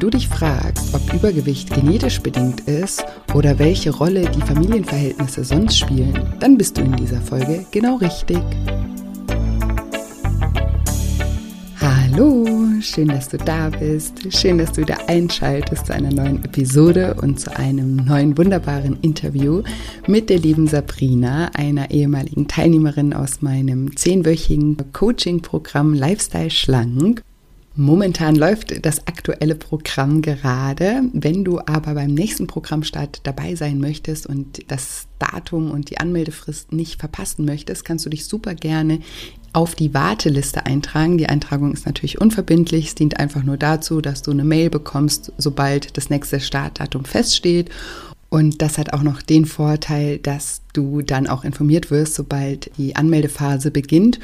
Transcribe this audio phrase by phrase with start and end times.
[0.00, 3.04] Du dich fragst, ob Übergewicht genetisch bedingt ist
[3.34, 8.40] oder welche Rolle die Familienverhältnisse sonst spielen, dann bist du in dieser Folge genau richtig.
[11.80, 12.46] Hallo,
[12.80, 14.32] schön, dass du da bist.
[14.34, 19.62] Schön, dass du wieder einschaltest zu einer neuen Episode und zu einem neuen wunderbaren Interview
[20.06, 27.22] mit der lieben Sabrina, einer ehemaligen Teilnehmerin aus meinem zehnwöchigen Coaching-Programm Lifestyle Schlank.
[27.76, 31.02] Momentan läuft das aktuelle Programm gerade.
[31.12, 36.72] Wenn du aber beim nächsten Programmstart dabei sein möchtest und das Datum und die Anmeldefrist
[36.72, 38.98] nicht verpassen möchtest, kannst du dich super gerne
[39.52, 41.16] auf die Warteliste eintragen.
[41.16, 42.88] Die Eintragung ist natürlich unverbindlich.
[42.88, 47.70] Es dient einfach nur dazu, dass du eine Mail bekommst, sobald das nächste Startdatum feststeht.
[48.30, 52.94] Und das hat auch noch den Vorteil, dass du dann auch informiert wirst, sobald die
[52.94, 54.20] Anmeldephase beginnt.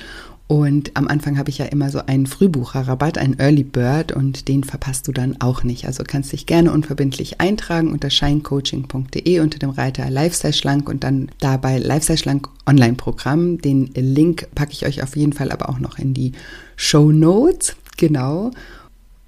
[0.48, 4.62] Und am Anfang habe ich ja immer so einen Frühbucherrabatt, einen Early Bird und den
[4.62, 5.86] verpasst du dann auch nicht.
[5.86, 11.30] Also kannst dich gerne unverbindlich eintragen unter shinecoaching.de unter dem Reiter Lifestyle Schlank und dann
[11.40, 13.58] dabei Lifestyle Schlank Online-Programm.
[13.58, 16.32] Den Link packe ich euch auf jeden Fall aber auch noch in die
[16.76, 17.74] Show Notes.
[17.96, 18.52] Genau.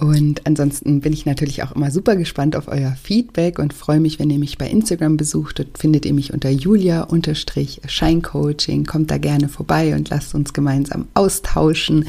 [0.01, 4.21] Und ansonsten bin ich natürlich auch immer super gespannt auf euer Feedback und freue mich,
[4.21, 5.59] wenn ihr mich bei Instagram besucht.
[5.59, 8.87] Dort findet ihr mich unter julia-scheincoaching.
[8.87, 12.05] Kommt da gerne vorbei und lasst uns gemeinsam austauschen.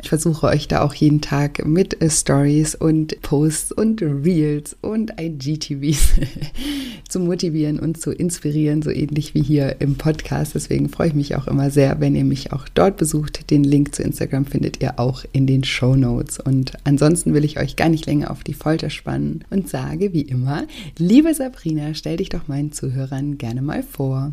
[0.00, 6.10] Ich versuche euch da auch jeden Tag mit Stories und Posts und Reels und IGTVs
[7.08, 10.54] zu motivieren und zu inspirieren, so ähnlich wie hier im Podcast.
[10.54, 13.50] Deswegen freue ich mich auch immer sehr, wenn ihr mich auch dort besucht.
[13.50, 16.38] Den Link zu Instagram findet ihr auch in den Show Notes.
[16.38, 20.22] Und ansonsten will ich euch gar nicht länger auf die Folter spannen und sage wie
[20.22, 20.66] immer,
[20.98, 24.32] liebe Sabrina, stell dich doch meinen Zuhörern gerne mal vor.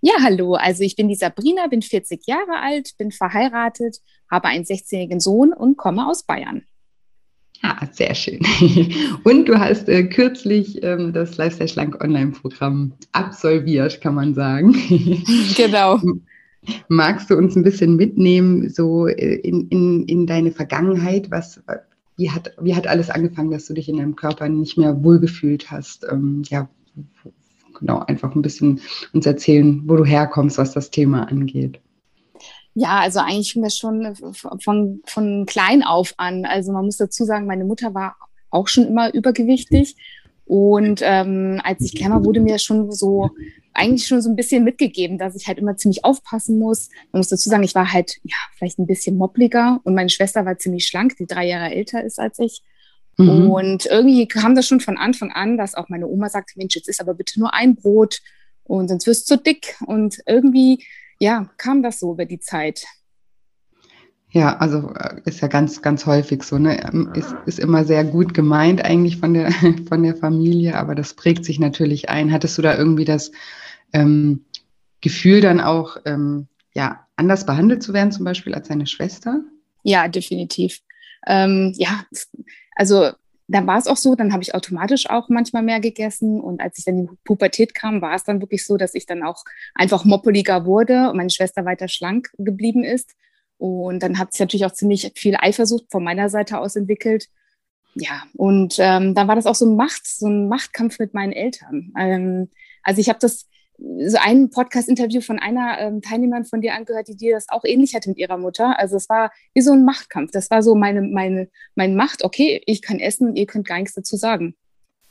[0.00, 0.54] Ja, hallo.
[0.54, 3.98] Also ich bin die Sabrina, bin 40 Jahre alt, bin verheiratet,
[4.30, 6.62] habe einen 16-jährigen Sohn und komme aus Bayern.
[7.62, 8.40] Ah, sehr schön.
[9.24, 14.74] Und du hast äh, kürzlich ähm, das Lifestyle Schlank Online-Programm absolviert, kann man sagen.
[15.56, 16.00] Genau.
[16.88, 21.30] Magst du uns ein bisschen mitnehmen, so äh, in, in, in deine Vergangenheit?
[21.30, 21.60] Was,
[22.16, 25.70] wie, hat, wie hat alles angefangen, dass du dich in deinem Körper nicht mehr wohlgefühlt
[25.70, 26.06] hast?
[26.10, 26.68] Ähm, ja,
[27.78, 28.80] genau, einfach ein bisschen
[29.12, 31.80] uns erzählen, wo du herkommst, was das Thema angeht.
[32.74, 34.14] Ja, also eigentlich fing das schon
[34.60, 36.44] von, von klein auf an.
[36.44, 38.16] Also man muss dazu sagen, meine Mutter war
[38.50, 39.96] auch schon immer übergewichtig.
[40.44, 43.30] Und ähm, als ich kleiner wurde mir schon so
[43.78, 46.90] eigentlich schon so ein bisschen mitgegeben, dass ich halt immer ziemlich aufpassen muss.
[47.12, 50.44] Man muss dazu sagen, ich war halt ja vielleicht ein bisschen moppliger und meine Schwester
[50.44, 52.62] war ziemlich schlank, die drei Jahre älter ist als ich.
[53.16, 53.50] Mhm.
[53.50, 56.88] Und irgendwie kam das schon von Anfang an, dass auch meine Oma sagte, Mensch, jetzt
[56.88, 58.20] ist aber bitte nur ein Brot
[58.64, 59.76] und sonst wirst du zu dick.
[59.86, 60.84] Und irgendwie,
[61.18, 62.84] ja, kam das so über die Zeit.
[64.30, 66.84] Ja, also äh, ist ja ganz, ganz häufig so, ne?
[66.84, 69.50] Ähm, ist, ist immer sehr gut gemeint eigentlich von der,
[69.88, 72.30] von der Familie, aber das prägt sich natürlich ein.
[72.30, 73.32] Hattest du da irgendwie das
[73.92, 74.44] ähm,
[75.00, 79.42] Gefühl dann auch, ähm, ja, anders behandelt zu werden, zum Beispiel als seine Schwester?
[79.82, 80.80] Ja, definitiv.
[81.26, 82.04] Ähm, ja,
[82.76, 83.10] also
[83.48, 86.40] dann war es auch so, dann habe ich automatisch auch manchmal mehr gegessen.
[86.40, 89.06] Und als ich dann in die Pubertät kam, war es dann wirklich so, dass ich
[89.06, 89.44] dann auch
[89.74, 93.14] einfach moppeliger wurde und meine Schwester weiter schlank geblieben ist.
[93.56, 97.28] Und dann hat sich natürlich auch ziemlich viel Eifersucht von meiner Seite aus entwickelt.
[97.94, 101.32] Ja, und ähm, dann war das auch so ein Macht, so ein Machtkampf mit meinen
[101.32, 101.92] Eltern.
[101.98, 102.50] Ähm,
[102.82, 107.16] also ich habe das so ein Podcast-Interview von einer ähm, Teilnehmerin von dir angehört, die
[107.16, 108.78] dir das auch ähnlich hatte mit ihrer Mutter.
[108.78, 110.32] Also es war wie so ein Machtkampf.
[110.32, 113.78] Das war so meine, meine, meine Macht, okay, ich kann essen und ihr könnt gar
[113.78, 114.54] nichts dazu sagen.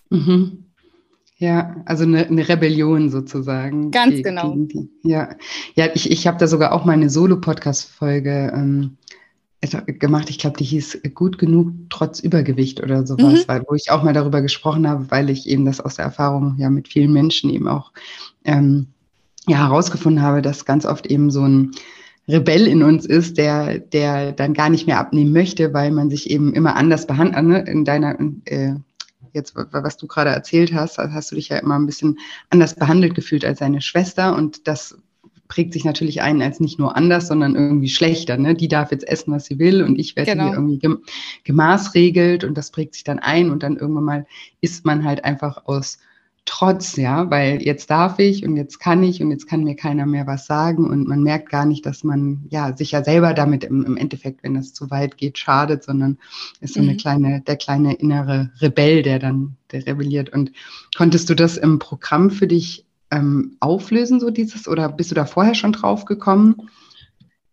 [0.09, 0.65] Mhm.
[1.37, 3.91] Ja, also eine, eine, Rebellion sozusagen.
[3.91, 4.53] Ganz gegen, genau.
[4.53, 5.35] Gegen ja,
[5.75, 8.97] ja, ich, ich habe da sogar auch meine Solo-Podcast-Folge ähm,
[9.71, 10.29] gemacht.
[10.29, 13.47] Ich glaube, die hieß Gut genug trotz Übergewicht oder sowas, mhm.
[13.47, 16.55] weil, wo ich auch mal darüber gesprochen habe, weil ich eben das aus der Erfahrung
[16.57, 17.91] ja mit vielen Menschen eben auch
[18.45, 18.87] ähm,
[19.47, 21.71] ja, herausgefunden habe, dass ganz oft eben so ein
[22.27, 26.29] Rebell in uns ist, der, der dann gar nicht mehr abnehmen möchte, weil man sich
[26.29, 27.71] eben immer anders behandelt, ne?
[27.71, 28.73] in deiner, äh,
[29.31, 32.19] jetzt, was du gerade erzählt hast, hast du dich ja immer ein bisschen
[32.49, 34.97] anders behandelt gefühlt als deine Schwester und das
[35.47, 38.37] prägt sich natürlich ein als nicht nur anders, sondern irgendwie schlechter.
[38.37, 38.55] Ne?
[38.55, 40.45] Die darf jetzt essen, was sie will und ich werde genau.
[40.45, 40.97] hier irgendwie
[41.43, 44.25] gemaßregelt und das prägt sich dann ein und dann irgendwann mal
[44.61, 45.99] isst man halt einfach aus
[46.47, 50.05] Trotz, ja, weil jetzt darf ich und jetzt kann ich und jetzt kann mir keiner
[50.05, 53.65] mehr was sagen und man merkt gar nicht, dass man ja sich ja selber damit
[53.65, 56.17] im, im Endeffekt, wenn es zu weit geht, schadet, sondern
[56.61, 56.97] ist so eine mhm.
[56.97, 60.29] kleine, der kleine innere Rebell, der dann der rebelliert.
[60.29, 60.53] Und
[60.95, 65.25] konntest du das im Programm für dich ähm, auflösen, so dieses, oder bist du da
[65.25, 66.69] vorher schon drauf gekommen?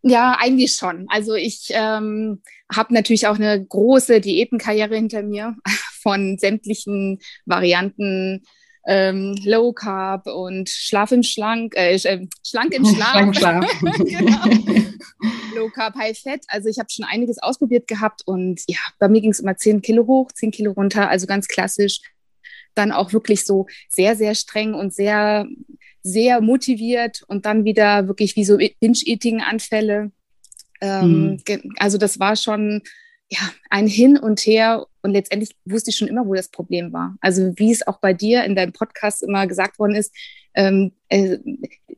[0.02, 1.06] Ja, eigentlich schon.
[1.08, 2.42] Also ich ähm,
[2.74, 5.56] habe natürlich auch eine große Diätenkarriere hinter mir
[6.02, 8.42] von sämtlichen Varianten
[8.86, 13.12] ähm, Low Carb und Schlaf im Schlank, äh, äh Schlank im Schlaf.
[13.12, 13.80] Schlank Schlaf.
[13.98, 14.44] genau.
[15.54, 16.40] Low Carb, High Fat.
[16.48, 19.80] Also ich habe schon einiges ausprobiert gehabt und ja, bei mir ging es immer 10
[19.80, 22.00] Kilo hoch, 10 Kilo runter, also ganz klassisch.
[22.74, 25.46] Dann auch wirklich so sehr, sehr streng und sehr,
[26.02, 30.12] sehr motiviert und dann wieder wirklich wie so Binge-Eating-Anfälle.
[30.80, 31.74] Ähm, mhm.
[31.78, 32.82] Also das war schon
[33.34, 37.16] ja, ein Hin und Her und letztendlich wusste ich schon immer, wo das Problem war.
[37.20, 40.14] Also wie es auch bei dir in deinem Podcast immer gesagt worden ist,
[40.54, 41.38] ähm, äh,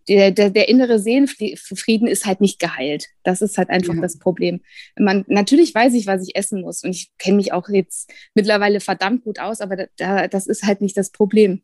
[0.08, 3.08] der, der, der, innere Seelenfrieden ist halt nicht geheilt.
[3.22, 4.00] Das ist halt einfach ja.
[4.00, 4.60] das Problem.
[4.96, 8.80] Man, natürlich weiß ich, was ich essen muss und ich kenne mich auch jetzt mittlerweile
[8.80, 11.62] verdammt gut aus, aber da, das ist halt nicht das Problem.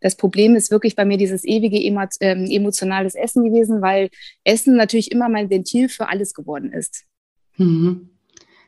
[0.00, 4.10] Das Problem ist wirklich bei mir dieses ewige ähm, emotionales Essen gewesen, weil
[4.44, 7.04] Essen natürlich immer mein Ventil für alles geworden ist.
[7.58, 8.13] Mhm.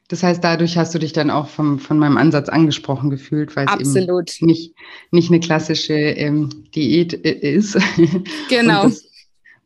[0.09, 3.67] Das heißt, dadurch hast du dich dann auch vom, von meinem Ansatz angesprochen gefühlt, weil
[3.67, 4.37] es Absolut.
[4.39, 4.75] eben nicht,
[5.11, 7.77] nicht eine klassische ähm, Diät äh, ist.
[8.49, 8.85] Genau.
[8.85, 9.05] Und, das,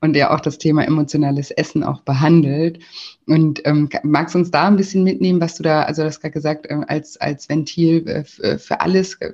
[0.00, 2.78] und ja auch das Thema emotionales Essen auch behandelt.
[3.26, 6.20] Und ähm, magst du uns da ein bisschen mitnehmen, was du da, also du hast
[6.20, 8.25] gerade gesagt, äh, als, als Ventil äh,
[8.58, 9.32] für alles, äh,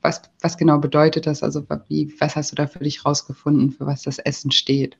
[0.00, 1.44] was, was genau bedeutet das?
[1.44, 4.96] Also wie, was hast du da für dich rausgefunden, für was das Essen steht?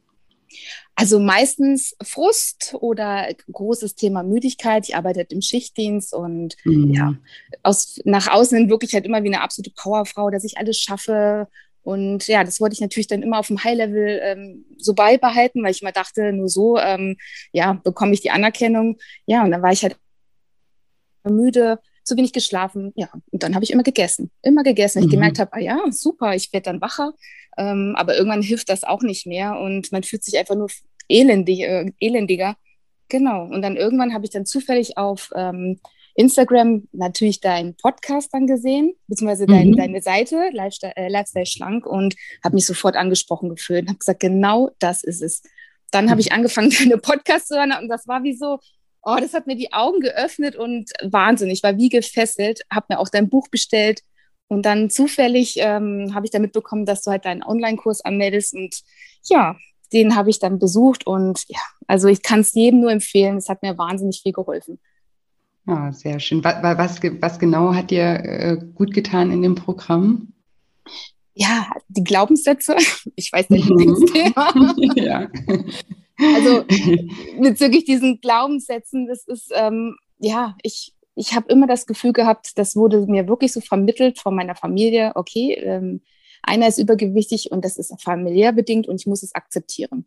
[0.95, 4.89] Also meistens Frust oder großes Thema Müdigkeit.
[4.89, 6.93] Ich arbeite im Schichtdienst und mhm.
[6.93, 7.15] ja,
[7.63, 11.49] aus, nach außen wirklich halt immer wie eine absolute Powerfrau, dass ich alles schaffe.
[11.83, 15.73] Und ja, das wollte ich natürlich dann immer auf dem High-Level ähm, so beibehalten, weil
[15.73, 17.17] ich immer dachte, nur so ähm,
[17.53, 18.99] ja, bekomme ich die Anerkennung.
[19.27, 19.97] Ja, und dann war ich halt
[21.25, 22.93] müde, zu wenig geschlafen.
[22.97, 25.01] Ja, und dann habe ich immer gegessen, immer gegessen.
[25.01, 25.05] Mhm.
[25.07, 27.13] Ich gemerkt habe, ah ja, super, ich werde dann wacher.
[27.59, 30.69] Ähm, aber irgendwann hilft das auch nicht mehr und man fühlt sich einfach nur
[31.09, 32.57] elendig, äh, elendiger.
[33.09, 33.45] Genau.
[33.45, 35.79] Und dann irgendwann habe ich dann zufällig auf ähm,
[36.15, 39.77] Instagram natürlich deinen Podcast dann gesehen, beziehungsweise dein, mhm.
[39.77, 42.15] deine Seite, Lifestyle, äh, Lifestyle Schlank, und
[42.45, 45.43] habe mich sofort angesprochen gefühlt und habe gesagt, genau das ist es.
[45.91, 48.59] Dann habe ich angefangen, deine Podcasts zu hören und das war wie so,
[49.03, 52.99] oh, das hat mir die Augen geöffnet und wahnsinnig, ich war wie gefesselt, habe mir
[52.99, 54.03] auch dein Buch bestellt
[54.49, 58.83] und dann zufällig ähm, habe ich dann mitbekommen, dass du halt deinen Online-Kurs anmeldest und
[59.25, 59.57] ja,
[59.93, 63.49] den habe ich dann besucht und ja, also ich kann es jedem nur empfehlen, es
[63.49, 64.79] hat mir wahnsinnig viel geholfen.
[65.67, 66.43] Ja, ah, sehr schön.
[66.43, 70.33] Was, was, was genau hat dir äh, gut getan in dem Programm?
[71.35, 72.77] Ja, die Glaubenssätze.
[73.15, 74.75] Ich weiß nicht, Lieblingsthema.
[74.97, 75.29] ja.
[76.19, 76.65] Also
[77.41, 82.77] bezüglich diesen Glaubenssätzen, das ist, ähm, ja, ich, ich habe immer das Gefühl gehabt, das
[82.77, 86.03] wurde mir wirklich so vermittelt von meiner Familie, okay, ähm,
[86.43, 90.07] einer ist übergewichtig und das ist familiär bedingt und ich muss es akzeptieren.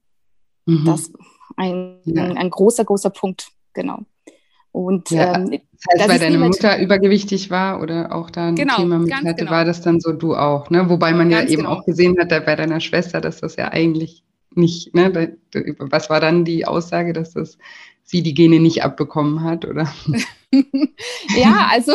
[0.66, 0.86] Mhm.
[0.86, 1.16] Das ist
[1.56, 2.24] ein, ja.
[2.24, 4.00] ein, ein, großer, großer Punkt, genau.
[4.72, 8.76] Und ja, ähm, das heißt, weil deine Mutter übergewichtig war oder auch da ein genau,
[8.76, 9.52] Thema mit hatte, genau.
[9.52, 10.90] war das dann so du auch, ne?
[10.90, 11.76] Wobei man ganz ja eben genau.
[11.76, 14.26] auch gesehen hat bei deiner Schwester, dass das ja eigentlich
[14.58, 15.38] nicht, ne?
[15.80, 17.58] Was war dann die Aussage, dass das
[18.04, 19.92] sie die Gene nicht abbekommen hat, oder?
[21.36, 21.94] ja, also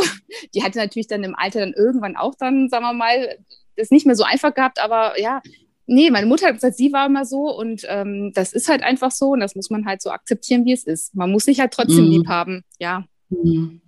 [0.55, 3.38] die hatte natürlich dann im Alter dann irgendwann auch dann, sagen wir mal,
[3.76, 5.40] das nicht mehr so einfach gehabt, aber ja,
[5.87, 9.11] nee, meine Mutter hat gesagt, sie war immer so und ähm, das ist halt einfach
[9.11, 11.14] so und das muss man halt so akzeptieren, wie es ist.
[11.14, 12.11] Man muss sich halt trotzdem mhm.
[12.11, 13.05] lieb haben, ja.
[13.29, 13.81] Mhm.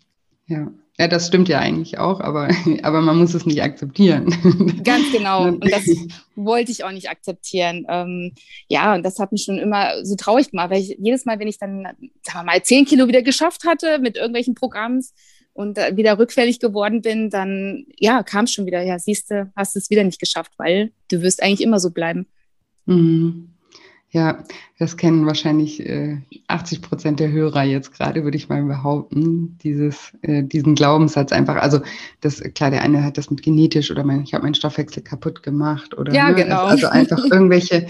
[0.47, 0.73] Ja.
[0.99, 2.49] Ja, das stimmt ja eigentlich auch, aber,
[2.83, 4.81] aber man muss es nicht akzeptieren.
[4.85, 5.45] Ganz genau.
[5.49, 5.85] Und das
[6.37, 7.87] wollte ich auch nicht akzeptieren.
[7.89, 8.33] Ähm,
[8.69, 11.49] ja, und das hat mich schon immer so traurig gemacht, weil ich jedes Mal, wenn
[11.49, 11.85] ich dann,
[12.23, 15.13] sagen wir mal, zehn Kilo wieder geschafft hatte mit irgendwelchen Programms
[15.53, 19.91] und wieder rückfällig geworden bin, dann ja, kam schon wieder, ja, siehst du, hast es
[19.91, 22.27] wieder nicht geschafft, weil du wirst eigentlich immer so bleiben.
[22.87, 23.52] Mhm.
[24.15, 24.45] Ja,
[24.79, 30.13] das kennen wahrscheinlich äh, 80 Prozent der Hörer jetzt gerade, würde ich mal behaupten, dieses,
[30.21, 31.57] äh, diesen Glaubenssatz einfach.
[31.57, 31.81] Also
[32.21, 35.43] das klar, der eine hat das mit genetisch oder mein, ich habe meinen Stoffwechsel kaputt
[35.43, 36.65] gemacht oder ja, ne, genau.
[36.65, 37.87] also, also einfach irgendwelche,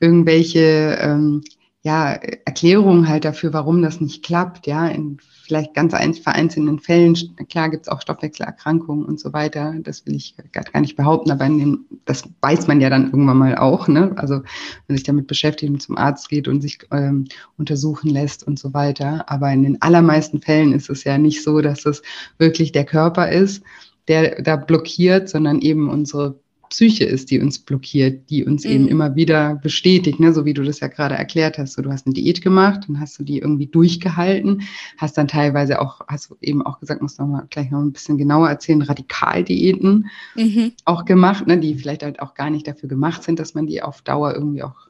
[0.00, 1.44] irgendwelche ähm,
[1.86, 2.14] ja,
[2.44, 7.16] Erklärungen halt dafür, warum das nicht klappt, ja, in vielleicht ganz vereinzelten Fällen,
[7.48, 11.44] klar gibt es auch Stoffwechselerkrankungen und so weiter, das will ich gar nicht behaupten, aber
[11.44, 14.12] dem, das weiß man ja dann irgendwann mal auch, ne?
[14.16, 14.42] Also
[14.88, 17.26] wenn sich damit beschäftigt und zum Arzt geht und sich ähm,
[17.56, 19.30] untersuchen lässt und so weiter.
[19.30, 22.02] Aber in den allermeisten Fällen ist es ja nicht so, dass es
[22.36, 23.62] wirklich der Körper ist,
[24.08, 28.70] der da blockiert, sondern eben unsere Psyche ist, die uns blockiert, die uns mhm.
[28.70, 30.32] eben immer wieder bestätigt, ne?
[30.32, 31.74] so wie du das ja gerade erklärt hast.
[31.74, 34.62] So, du hast eine Diät gemacht und hast du die irgendwie durchgehalten,
[34.98, 37.80] hast dann teilweise auch, hast du eben auch gesagt, musst du noch mal gleich noch
[37.80, 40.72] ein bisschen genauer erzählen, Radikaldiäten mhm.
[40.84, 41.58] auch gemacht, ne?
[41.58, 44.62] die vielleicht halt auch gar nicht dafür gemacht sind, dass man die auf Dauer irgendwie
[44.62, 44.85] auch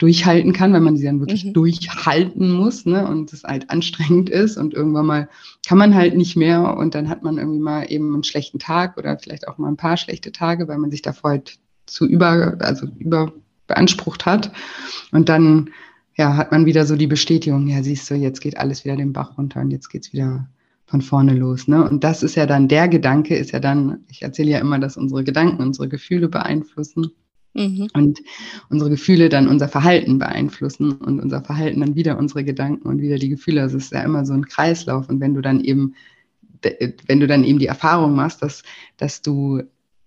[0.00, 1.52] durchhalten kann, wenn man sie dann wirklich mhm.
[1.52, 5.28] durchhalten muss ne, und es halt anstrengend ist und irgendwann mal
[5.66, 8.96] kann man halt nicht mehr und dann hat man irgendwie mal eben einen schlechten Tag
[8.96, 12.56] oder vielleicht auch mal ein paar schlechte Tage, weil man sich davor halt zu über,
[12.60, 13.32] also über
[13.66, 14.52] beansprucht hat
[15.12, 15.70] und dann
[16.16, 19.12] ja, hat man wieder so die Bestätigung, ja, siehst du, jetzt geht alles wieder den
[19.12, 20.48] Bach runter und jetzt geht's wieder
[20.86, 21.68] von vorne los.
[21.68, 21.88] Ne?
[21.88, 24.96] Und das ist ja dann, der Gedanke ist ja dann, ich erzähle ja immer, dass
[24.96, 27.12] unsere Gedanken unsere Gefühle beeinflussen.
[27.54, 27.88] Mhm.
[27.94, 28.20] Und
[28.68, 33.16] unsere Gefühle dann unser Verhalten beeinflussen und unser Verhalten dann wieder unsere Gedanken und wieder
[33.16, 33.62] die Gefühle.
[33.62, 35.08] Also es ist ja immer so ein Kreislauf.
[35.08, 35.94] Und wenn du dann eben,
[37.06, 38.62] wenn du dann eben die Erfahrung machst, dass,
[38.98, 39.62] dass du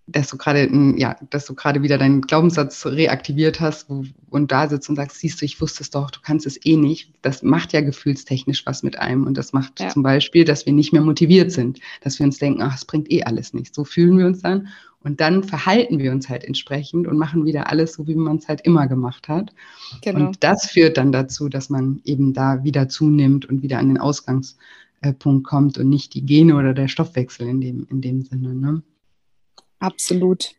[0.05, 4.67] dass du gerade, ja, dass du gerade wieder deinen Glaubenssatz reaktiviert hast wo, und da
[4.67, 7.13] sitzt und sagst, siehst du, ich wusste es doch, du kannst es eh nicht.
[7.21, 9.89] Das macht ja gefühlstechnisch was mit einem und das macht ja.
[9.89, 13.09] zum Beispiel, dass wir nicht mehr motiviert sind, dass wir uns denken, ach, es bringt
[13.11, 13.75] eh alles nichts.
[13.75, 14.67] So fühlen wir uns dann
[15.03, 18.47] und dann verhalten wir uns halt entsprechend und machen wieder alles so, wie man es
[18.47, 19.53] halt immer gemacht hat.
[20.01, 20.27] Genau.
[20.27, 23.97] Und das führt dann dazu, dass man eben da wieder zunimmt und wieder an den
[23.97, 28.53] Ausgangspunkt kommt und nicht die Gene oder der Stoffwechsel in dem, in dem Sinne.
[28.53, 28.81] Ne?
[29.79, 30.51] Absolut.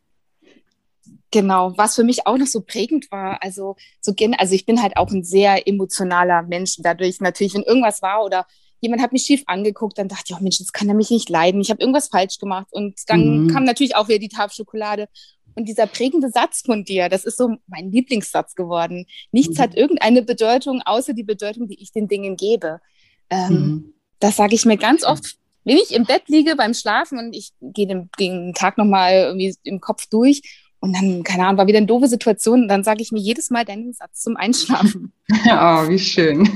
[1.30, 4.96] Genau, was für mich auch noch so prägend war, also so also ich bin halt
[4.96, 6.76] auch ein sehr emotionaler Mensch.
[6.78, 8.46] Dadurch natürlich, wenn irgendwas war oder
[8.84, 11.30] jemand hat mich schief angeguckt, dann dachte ich, oh Mensch, das kann er mich nicht
[11.30, 11.60] leiden.
[11.60, 12.66] Ich habe irgendwas falsch gemacht.
[12.70, 13.48] Und dann mhm.
[13.48, 15.08] kam natürlich auch wieder die Tafelschokolade.
[15.54, 19.06] Und dieser prägende Satz von dir, das ist so mein Lieblingssatz geworden.
[19.32, 19.62] Nichts mhm.
[19.62, 22.80] hat irgendeine Bedeutung, außer die Bedeutung, die ich den Dingen gebe.
[23.30, 23.94] Ähm, mhm.
[24.20, 27.52] Das sage ich mir ganz oft, wenn ich im Bett liege beim Schlafen und ich
[27.62, 30.42] gehe den, den Tag nochmal irgendwie im Kopf durch
[30.84, 32.64] und dann, keine Ahnung, war wieder eine doofe Situation.
[32.64, 35.14] Und dann sage ich mir jedes Mal deinen Satz zum Einschlafen.
[35.30, 36.46] oh, wie schön.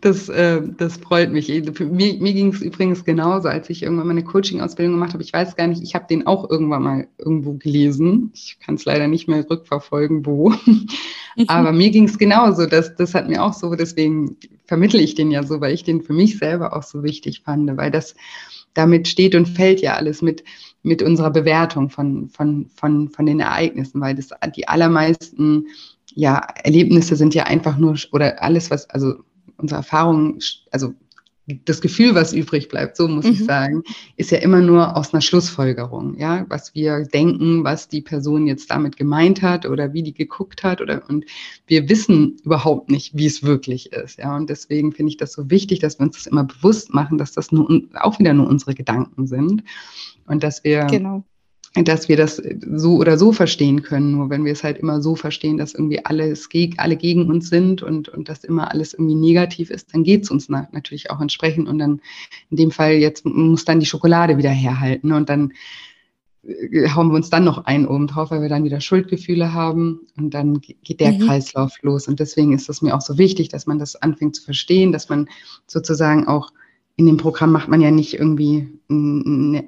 [0.00, 1.48] Das, äh, das freut mich.
[1.48, 5.24] Mir, mir ging es übrigens genauso, als ich irgendwann meine Coaching-Ausbildung gemacht habe.
[5.24, 8.30] Ich weiß gar nicht, ich habe den auch irgendwann mal irgendwo gelesen.
[8.34, 10.54] Ich kann es leider nicht mehr rückverfolgen, wo.
[11.48, 12.66] Aber mir ging es genauso.
[12.66, 16.02] Das, das hat mir auch so, deswegen vermittle ich den ja so, weil ich den
[16.02, 18.14] für mich selber auch so wichtig fand, weil das
[18.74, 20.44] damit steht und fällt ja alles mit
[20.82, 25.66] mit unserer Bewertung von, von, von, von den Ereignissen, weil das die allermeisten
[26.14, 29.14] ja, Erlebnisse sind ja einfach nur, oder alles, was, also
[29.56, 30.38] unsere Erfahrungen,
[30.70, 30.94] also
[31.64, 33.32] das Gefühl, was übrig bleibt, so muss mhm.
[33.32, 33.82] ich sagen,
[34.16, 38.70] ist ja immer nur aus einer Schlussfolgerung, ja, was wir denken, was die Person jetzt
[38.70, 41.24] damit gemeint hat oder wie die geguckt hat oder und
[41.66, 45.50] wir wissen überhaupt nicht, wie es wirklich ist, ja, und deswegen finde ich das so
[45.50, 48.74] wichtig, dass wir uns das immer bewusst machen, dass das nur auch wieder nur unsere
[48.74, 49.64] Gedanken sind
[50.26, 51.24] und dass wir genau
[51.74, 54.12] dass wir das so oder so verstehen können.
[54.12, 56.48] Nur wenn wir es halt immer so verstehen, dass irgendwie alles
[56.78, 60.30] alle gegen uns sind und, und dass immer alles irgendwie negativ ist, dann geht es
[60.30, 61.68] uns na natürlich auch entsprechend.
[61.68, 62.00] Und dann
[62.50, 65.52] in dem Fall jetzt muss dann die Schokolade wieder herhalten und dann
[66.42, 70.00] äh, hauen wir uns dann noch ein oben drauf, weil wir dann wieder Schuldgefühle haben
[70.16, 71.20] und dann geht der mhm.
[71.20, 72.08] Kreislauf los.
[72.08, 75.08] Und deswegen ist es mir auch so wichtig, dass man das anfängt zu verstehen, dass
[75.08, 75.28] man
[75.68, 76.50] sozusagen auch
[77.00, 78.68] in dem Programm macht man ja nicht irgendwie,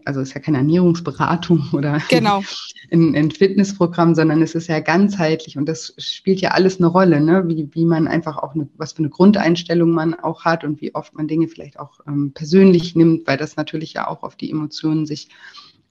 [0.05, 2.43] also es ist ja keine Ernährungsberatung oder genau.
[2.91, 7.23] ein, ein, Fitnessprogramm, sondern es ist ja ganzheitlich und das spielt ja alles eine Rolle,
[7.23, 7.49] ne?
[7.49, 10.95] wie, wie man einfach auch, eine, was für eine Grundeinstellung man auch hat und wie
[10.95, 14.51] oft man Dinge vielleicht auch ähm, persönlich nimmt, weil das natürlich ja auch auf die
[14.51, 15.31] Emotionen sich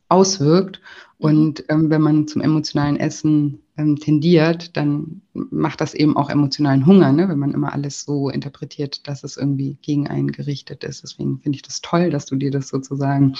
[0.09, 0.79] auswirkt.
[1.21, 1.29] Mhm.
[1.29, 6.85] Und ähm, wenn man zum emotionalen Essen ähm, tendiert, dann macht das eben auch emotionalen
[6.85, 7.29] Hunger, ne?
[7.29, 11.03] wenn man immer alles so interpretiert, dass es irgendwie gegen einen gerichtet ist.
[11.03, 13.35] Deswegen finde ich das toll, dass du dir das sozusagen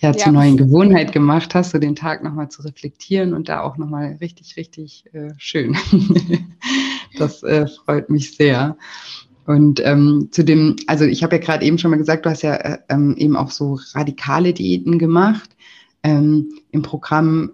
[0.00, 0.16] ja, ja.
[0.16, 4.16] zur neuen Gewohnheit gemacht hast, so den Tag nochmal zu reflektieren und da auch nochmal
[4.20, 5.76] richtig, richtig äh, schön.
[7.18, 8.76] das äh, freut mich sehr.
[9.46, 12.42] Und ähm, zu dem, also ich habe ja gerade eben schon mal gesagt, du hast
[12.42, 15.55] ja äh, ähm, eben auch so radikale Diäten gemacht.
[16.02, 17.52] Ähm, Im Programm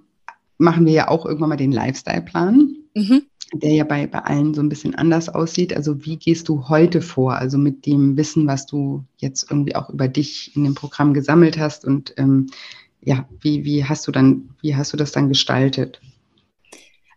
[0.59, 3.23] machen wir ja auch irgendwann mal den Lifestyle-Plan, mhm.
[3.53, 5.75] der ja bei, bei allen so ein bisschen anders aussieht.
[5.75, 7.35] Also wie gehst du heute vor?
[7.37, 11.59] Also mit dem Wissen, was du jetzt irgendwie auch über dich in dem Programm gesammelt
[11.59, 12.49] hast und ähm,
[13.05, 16.01] ja, wie, wie hast du dann, wie hast du das dann gestaltet?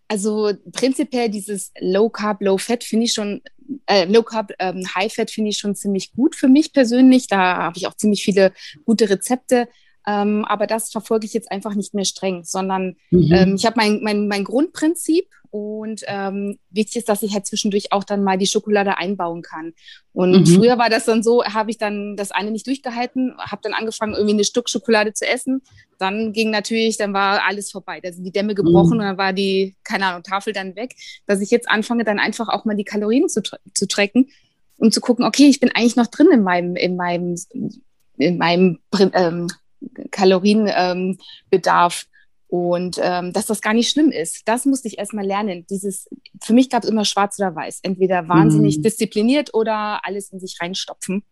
[0.08, 3.42] Also prinzipiell dieses Low Carb, Low Fat finde ich schon
[3.86, 7.26] äh, Low Carb, ähm, High Fat finde ich schon ziemlich gut für mich persönlich.
[7.26, 8.52] Da habe ich auch ziemlich viele
[8.84, 9.68] gute Rezepte.
[10.06, 13.32] Ähm, aber das verfolge ich jetzt einfach nicht mehr streng, sondern mhm.
[13.32, 17.92] ähm, ich habe mein, mein, mein Grundprinzip und ähm, wichtig ist, dass ich halt zwischendurch
[17.92, 19.72] auch dann mal die Schokolade einbauen kann.
[20.12, 20.46] Und mhm.
[20.46, 24.14] früher war das dann so, habe ich dann das eine nicht durchgehalten, habe dann angefangen,
[24.14, 25.62] irgendwie eine Stück Schokolade zu essen.
[25.98, 28.00] Dann ging natürlich, dann war alles vorbei.
[28.00, 29.00] Da sind die Dämme gebrochen mhm.
[29.00, 30.94] und dann war die, keine Ahnung, Tafel dann weg.
[31.26, 34.28] Dass ich jetzt anfange, dann einfach auch mal die Kalorien zu, zu tracken
[34.78, 37.36] um zu gucken, okay, ich bin eigentlich noch drin in meinem, in meinem,
[38.18, 38.78] in meinem
[39.14, 39.48] ähm,
[40.10, 42.02] Kalorienbedarf.
[42.02, 42.12] Ähm,
[42.48, 45.66] und ähm, dass das gar nicht schlimm ist, das musste ich erstmal lernen.
[45.68, 46.08] Dieses,
[46.42, 47.80] für mich gab es immer schwarz oder weiß.
[47.82, 48.82] Entweder wahnsinnig mhm.
[48.82, 51.24] diszipliniert oder alles in sich reinstopfen.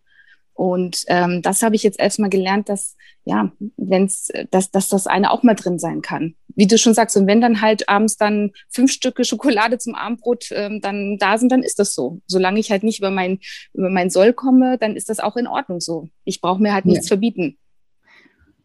[0.54, 5.32] Und ähm, das habe ich jetzt erstmal gelernt, dass, ja, wenn's, dass, dass das eine
[5.32, 6.36] auch mal drin sein kann.
[6.54, 10.46] Wie du schon sagst, und wenn dann halt abends dann fünf Stücke Schokolade zum Abendbrot
[10.52, 12.20] ähm, dann da sind, dann ist das so.
[12.26, 13.40] Solange ich halt nicht über mein,
[13.72, 16.08] über mein Soll komme, dann ist das auch in Ordnung so.
[16.24, 17.08] Ich brauche mir halt nichts ja.
[17.08, 17.58] verbieten.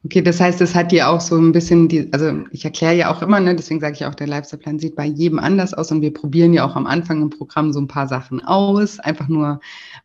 [0.06, 3.14] Okay, das heißt, es hat dir auch so ein bisschen die, also ich erkläre ja
[3.14, 6.02] auch immer, ne, deswegen sage ich auch, der Lifestyle-Plan sieht bei jedem anders aus und
[6.02, 9.60] wir probieren ja auch am Anfang im Programm so ein paar Sachen aus, einfach nur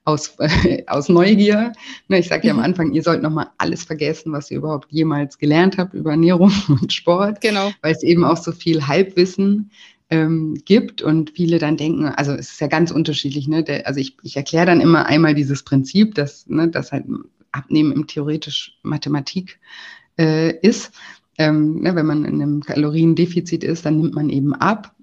[0.04, 1.72] aus, äh, aus Neugier.
[2.08, 2.64] Ne, ich sage ja am mhm.
[2.64, 6.92] Anfang, ihr sollt nochmal alles vergessen, was ihr überhaupt jemals gelernt habt über Ernährung und
[6.92, 7.40] Sport.
[7.40, 7.70] Genau.
[7.80, 9.70] Weil es eben auch so viel Halbwissen
[10.10, 13.62] ähm, gibt und viele dann denken, also es ist ja ganz unterschiedlich, ne?
[13.62, 17.04] Der, also ich, ich erkläre dann immer einmal dieses Prinzip, dass, ne, dass halt
[17.54, 19.58] Abnehmen im theoretisch Mathematik
[20.18, 20.92] äh, ist.
[21.38, 24.94] Ähm, ne, wenn man in einem Kaloriendefizit ist, dann nimmt man eben ab.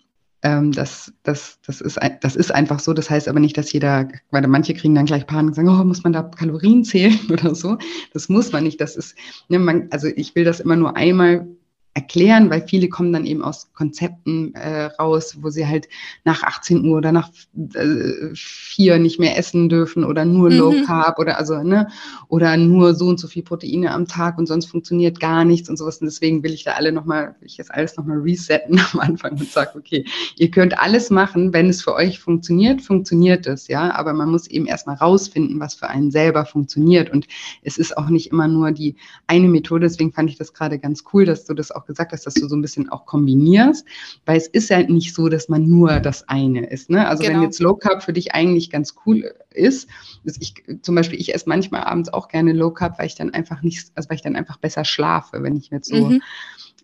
[0.44, 2.94] Ähm, das, das, das, ist, das ist einfach so.
[2.94, 5.84] Das heißt aber nicht, dass jeder, weil manche kriegen dann gleich Panik und sagen, oh,
[5.84, 7.78] muss man da Kalorien zählen oder so.
[8.14, 8.82] Das muss man nicht.
[8.82, 9.16] Das ist,
[9.50, 11.48] ne, man, also ich will das immer nur einmal
[11.94, 15.90] erklären, weil viele kommen dann eben aus Konzepten äh, raus, wo sie halt
[16.24, 17.30] nach 18 Uhr oder nach
[17.74, 20.58] äh, vier nicht mehr essen dürfen oder nur mhm.
[20.58, 21.90] Low Carb oder also ne
[22.30, 25.76] oder nur so und so viel Proteine am Tag und sonst funktioniert gar nichts und
[25.76, 25.98] sowas.
[25.98, 29.34] Und deswegen will ich da alle nochmal, will ich jetzt alles nochmal resetten am Anfang
[29.34, 30.06] und sage, okay,
[30.38, 34.48] ihr könnt alles machen, wenn es für euch funktioniert, funktioniert es, ja, aber man muss
[34.48, 37.10] eben erstmal rausfinden, was für einen selber funktioniert.
[37.10, 37.28] Und
[37.64, 38.96] es ist auch nicht immer nur die
[39.28, 42.12] eine Methode, deswegen fand ich das gerade ganz cool, dass du das auch auch gesagt
[42.12, 43.86] hast, dass du so ein bisschen auch kombinierst,
[44.26, 46.90] weil es ist ja nicht so, dass man nur das eine ist.
[46.90, 47.08] Ne?
[47.08, 47.36] Also genau.
[47.36, 49.90] wenn jetzt Low Carb für dich eigentlich ganz cool ist,
[50.24, 53.62] ich zum Beispiel, ich esse manchmal abends auch gerne Low Carb, weil ich dann einfach
[53.62, 56.22] nicht, also weil ich dann einfach besser schlafe, wenn ich jetzt so mhm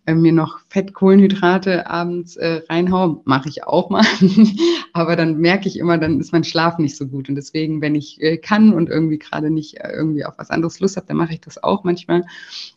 [0.07, 4.05] äh, mir noch Fettkohlenhydrate abends äh, reinhaue, mache ich auch mal.
[4.93, 7.29] Aber dann merke ich immer, dann ist mein Schlaf nicht so gut.
[7.29, 10.79] Und deswegen, wenn ich äh, kann und irgendwie gerade nicht äh, irgendwie auf was anderes
[10.79, 12.23] Lust habe, dann mache ich das auch manchmal.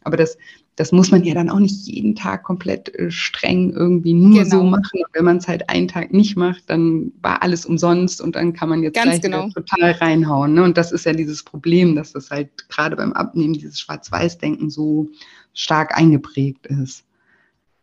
[0.03, 0.37] Aber das
[0.81, 4.57] das muss man ja dann auch nicht jeden Tag komplett äh, streng irgendwie nur genau.
[4.57, 5.03] so machen.
[5.13, 8.71] Wenn man es halt einen Tag nicht macht, dann war alles umsonst und dann kann
[8.71, 9.51] man jetzt Ganz gleich genau.
[9.51, 10.55] total reinhauen.
[10.55, 10.63] Ne?
[10.63, 15.11] Und das ist ja dieses Problem, dass das halt gerade beim Abnehmen, dieses Schwarz-Weiß-Denken so
[15.53, 17.05] stark eingeprägt ist.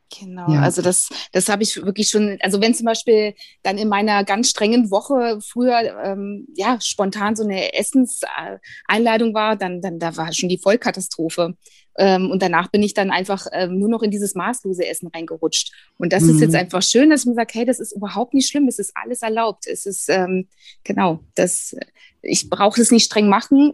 [0.10, 0.62] Genau, ja.
[0.62, 4.50] also das, das habe ich wirklich schon, also wenn zum Beispiel dann in meiner ganz
[4.50, 10.50] strengen Woche früher ähm, ja spontan so eine Essenseinladung war, dann, dann da war schon
[10.50, 11.56] die Vollkatastrophe.
[11.98, 15.74] Ähm, und danach bin ich dann einfach ähm, nur noch in dieses maßlose Essen reingerutscht.
[15.98, 16.30] Und das mhm.
[16.30, 16.60] ist jetzt mhm.
[16.60, 19.65] einfach schön, dass man sagt, hey, das ist überhaupt nicht schlimm, es ist alles erlaubt.
[19.65, 20.48] Es ist, ähm,
[20.84, 21.76] genau, das,
[22.22, 23.74] ich brauche es nicht streng machen,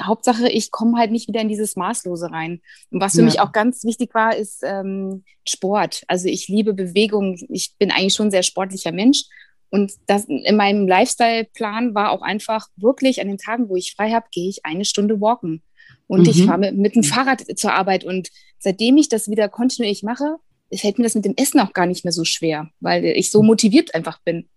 [0.00, 2.60] Hauptsache, ich komme halt nicht wieder in dieses Maßlose rein.
[2.90, 3.24] Und was für ja.
[3.24, 6.04] mich auch ganz wichtig war, ist ähm, Sport.
[6.08, 7.36] Also ich liebe Bewegung.
[7.48, 9.24] Ich bin eigentlich schon ein sehr sportlicher Mensch.
[9.70, 14.10] Und das in meinem Lifestyle-Plan war auch einfach wirklich an den Tagen, wo ich frei
[14.10, 15.62] habe, gehe ich eine Stunde walken.
[16.06, 16.28] Und mhm.
[16.30, 18.04] ich fahre mit, mit dem Fahrrad zur Arbeit.
[18.04, 18.28] Und
[18.58, 20.36] seitdem ich das wieder kontinuierlich mache,
[20.74, 23.42] fällt mir das mit dem Essen auch gar nicht mehr so schwer, weil ich so
[23.42, 24.48] motiviert einfach bin.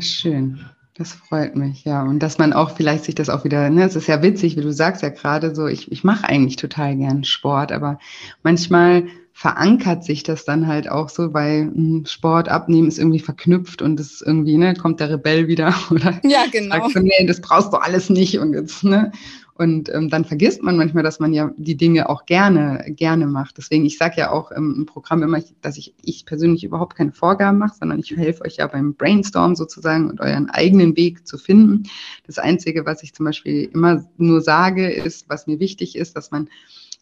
[0.00, 0.64] Schön.
[0.98, 2.02] Das freut mich, ja.
[2.02, 4.62] Und dass man auch vielleicht sich das auch wieder, ne, es ist ja witzig, wie
[4.62, 7.98] du sagst ja gerade so, ich, ich mache eigentlich total gern Sport, aber
[8.42, 9.04] manchmal
[9.34, 14.00] verankert sich das dann halt auch so, weil hm, Sport abnehmen ist irgendwie verknüpft und
[14.00, 16.76] es irgendwie, ne, kommt der Rebell wieder oder ja, genau.
[16.76, 19.12] sagt so, nee, das brauchst du alles nicht und jetzt, ne?
[19.58, 23.56] Und ähm, dann vergisst man manchmal, dass man ja die Dinge auch gerne, gerne macht.
[23.56, 27.12] Deswegen, ich sage ja auch im, im Programm immer, dass ich, ich persönlich überhaupt keine
[27.12, 31.38] Vorgaben mache, sondern ich helfe euch ja beim Brainstorm sozusagen und euren eigenen Weg zu
[31.38, 31.84] finden.
[32.26, 36.30] Das Einzige, was ich zum Beispiel immer nur sage, ist, was mir wichtig ist, dass
[36.30, 36.48] man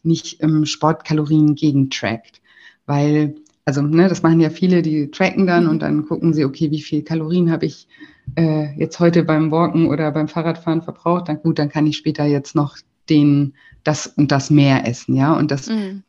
[0.03, 2.41] nicht ähm, Sportkalorien gegentrackt.
[2.85, 6.69] Weil also ne, das machen ja viele, die tracken dann und dann gucken sie, okay,
[6.71, 7.87] wie viel Kalorien habe ich
[8.35, 12.25] äh, jetzt heute beim Walken oder beim Fahrradfahren verbraucht, dann gut, dann kann ich später
[12.25, 12.77] jetzt noch
[13.09, 15.33] den, das und das mehr essen, ja.
[15.33, 16.03] Und das, mhm.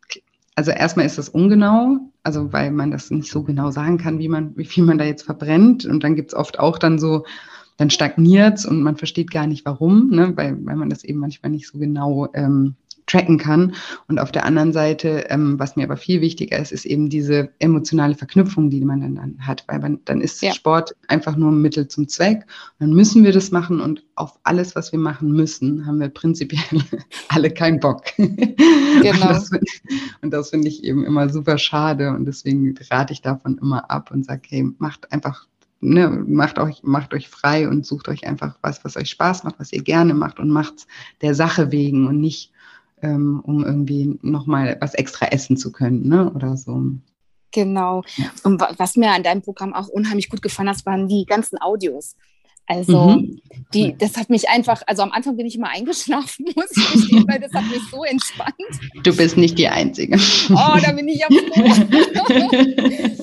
[0.55, 4.29] also erstmal ist das ungenau, also weil man das nicht so genau sagen kann, wie
[4.29, 5.85] man, wie viel man da jetzt verbrennt.
[5.85, 7.25] Und dann gibt's oft auch dann so
[7.77, 10.33] dann stagniert und man versteht gar nicht warum, ne?
[10.35, 12.75] weil, weil man das eben manchmal nicht so genau ähm,
[13.07, 13.75] tracken kann.
[14.09, 17.51] Und auf der anderen Seite, ähm, was mir aber viel wichtiger ist, ist eben diese
[17.59, 20.53] emotionale Verknüpfung, die man dann, dann hat, weil man, dann ist ja.
[20.53, 22.47] Sport einfach nur ein Mittel zum Zweck.
[22.79, 26.09] Und dann müssen wir das machen und auf alles, was wir machen müssen, haben wir
[26.09, 26.83] prinzipiell
[27.29, 28.05] alle keinen Bock.
[29.03, 29.39] Genau.
[30.23, 34.11] Und das finde ich eben immer super schade und deswegen rate ich davon immer ab
[34.11, 35.47] und sage, hey, macht einfach
[35.81, 39.61] Ne, macht euch, macht euch frei und sucht euch einfach was, was euch Spaß macht,
[39.61, 40.87] was ihr gerne macht und macht's
[41.21, 42.51] der Sache wegen und nicht
[43.03, 46.33] ähm, um irgendwie nochmal was extra essen zu können, ne?
[46.33, 46.83] Oder so.
[47.53, 48.03] Genau.
[48.17, 48.27] Ja.
[48.43, 52.17] Und was mir an deinem Programm auch unheimlich gut gefallen hat, waren die ganzen Audios.
[52.69, 53.41] Also, mhm.
[53.73, 57.25] die, das hat mich einfach, also am Anfang bin ich immer eingeschlafen, muss ich gestehen,
[57.29, 58.55] weil das hat mich so entspannt.
[59.05, 60.19] Du bist nicht die Einzige.
[60.51, 62.49] Oh, da bin ich ja froh.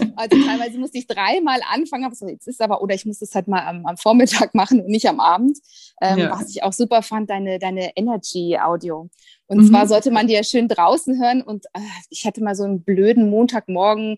[0.15, 3.35] also teilweise musste ich dreimal anfangen, aber so, jetzt ist aber, oder ich muss das
[3.35, 5.57] halt mal am, am Vormittag machen und nicht am Abend.
[6.01, 6.31] Ähm, ja.
[6.31, 9.09] Was ich auch super fand, deine, deine Energy-Audio.
[9.47, 9.67] Und mhm.
[9.67, 11.41] zwar sollte man die ja schön draußen hören.
[11.41, 11.79] Und äh,
[12.09, 14.17] ich hatte mal so einen blöden Montagmorgen.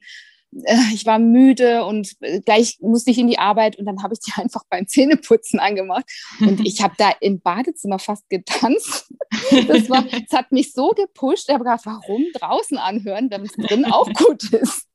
[0.94, 4.20] Ich war müde und äh, gleich musste ich in die Arbeit und dann habe ich
[4.20, 6.06] die einfach beim Zähneputzen angemacht.
[6.40, 9.12] Und ich habe da im Badezimmer fast getanzt.
[9.68, 11.46] Das, war, das hat mich so gepusht.
[11.48, 14.88] Ich habe gedacht, warum draußen anhören, wenn es drin auch gut ist?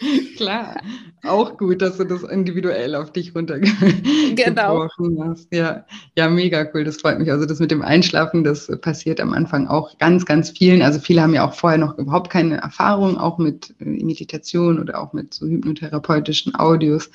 [0.36, 0.80] Klar,
[1.24, 4.88] auch gut, dass du das individuell auf dich runtergebrochen genau.
[5.24, 5.52] hast.
[5.52, 5.84] Ja,
[6.16, 7.30] ja, mega cool, das freut mich.
[7.30, 10.82] Also das mit dem Einschlafen, das passiert am Anfang auch ganz, ganz vielen.
[10.82, 15.00] Also viele haben ja auch vorher noch überhaupt keine Erfahrung, auch mit äh, Meditation oder
[15.00, 17.06] auch mit so hypnotherapeutischen Audios.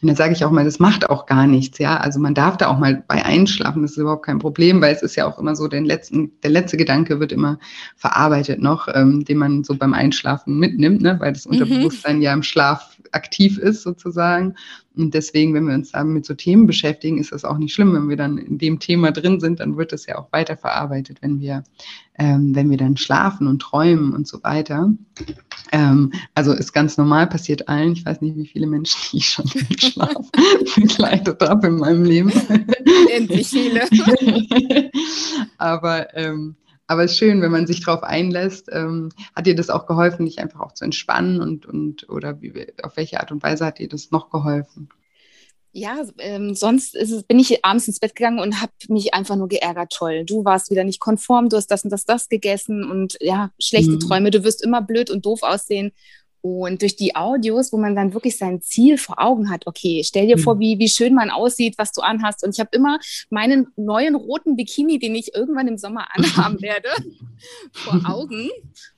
[0.00, 1.98] Und dann sage ich auch mal, das macht auch gar nichts, ja.
[1.98, 5.02] Also man darf da auch mal bei einschlafen, das ist überhaupt kein Problem, weil es
[5.02, 7.58] ist ja auch immer so, den letzten, der letzte Gedanke wird immer
[7.96, 11.20] verarbeitet noch, ähm, den man so beim Einschlafen mitnimmt, ne?
[11.20, 11.52] weil das mhm.
[11.52, 14.54] Unterbewusstsein mhm ja im Schlaf aktiv ist sozusagen.
[14.94, 17.94] Und deswegen, wenn wir uns da mit so Themen beschäftigen, ist das auch nicht schlimm.
[17.94, 21.40] Wenn wir dann in dem Thema drin sind, dann wird das ja auch weiterverarbeitet, wenn
[21.40, 21.64] wir,
[22.18, 24.92] ähm, wenn wir dann schlafen und träumen und so weiter.
[25.72, 27.92] Ähm, also ist ganz normal, passiert allen.
[27.92, 30.30] Ich weiß nicht, wie viele Menschen ich schon mit Schlaf
[30.76, 32.32] begleitet habe in meinem Leben.
[33.14, 33.88] Endlich viele.
[35.56, 36.56] Aber ähm,
[36.92, 38.68] aber es ist schön, wenn man sich darauf einlässt.
[38.70, 42.66] Ähm, hat dir das auch geholfen, dich einfach auch zu entspannen und, und oder wie,
[42.82, 44.88] auf welche Art und Weise hat dir das noch geholfen?
[45.74, 49.48] Ja, ähm, sonst es, bin ich abends ins Bett gegangen und habe mich einfach nur
[49.48, 49.90] geärgert.
[49.90, 53.50] Toll, du warst wieder nicht konform, du hast das und das, das gegessen und ja,
[53.58, 54.00] schlechte mhm.
[54.00, 55.92] Träume, du wirst immer blöd und doof aussehen.
[56.42, 60.26] Und durch die Audios, wo man dann wirklich sein Ziel vor Augen hat, okay, stell
[60.26, 60.42] dir mhm.
[60.42, 62.44] vor, wie, wie schön man aussieht, was du anhast.
[62.44, 62.98] Und ich habe immer
[63.30, 66.88] meinen neuen roten Bikini, den ich irgendwann im Sommer anhaben werde,
[67.72, 68.50] vor Augen.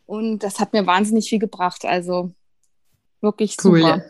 [0.07, 1.85] Und das hat mir wahnsinnig viel gebracht.
[1.85, 2.33] Also
[3.21, 3.81] wirklich cool.
[3.81, 4.05] super.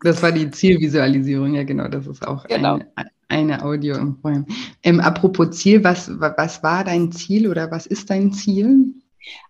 [0.00, 2.78] Das war die Zielvisualisierung, ja genau, das ist auch genau.
[2.94, 4.46] eine, eine Audio im Räumen.
[4.82, 8.94] Ähm, apropos Ziel, was, was war dein Ziel oder was ist dein Ziel?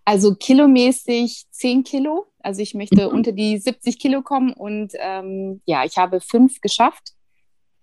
[0.05, 2.28] Also kilomäßig 10 Kilo.
[2.41, 3.15] Also ich möchte mhm.
[3.15, 7.13] unter die 70 Kilo kommen und ähm, ja, ich habe fünf geschafft.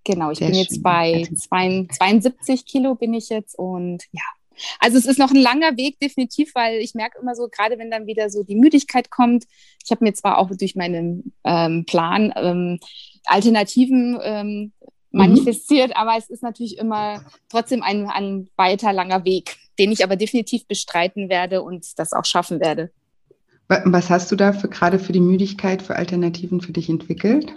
[0.05, 0.65] Genau, ich Sehr bin schön.
[0.65, 4.23] jetzt bei 72 Kilo bin ich jetzt und ja.
[4.79, 7.91] Also es ist noch ein langer Weg, definitiv, weil ich merke immer so, gerade wenn
[7.91, 9.45] dann wieder so die Müdigkeit kommt,
[9.85, 12.79] ich habe mir zwar auch durch meinen ähm, Plan ähm,
[13.27, 14.73] Alternativen ähm, mhm.
[15.11, 15.97] manifestiert, mhm.
[15.97, 20.67] aber es ist natürlich immer trotzdem ein, ein weiter langer Weg, den ich aber definitiv
[20.67, 22.91] bestreiten werde und das auch schaffen werde.
[23.69, 27.53] Was hast du da für, gerade für die Müdigkeit, für Alternativen für dich entwickelt?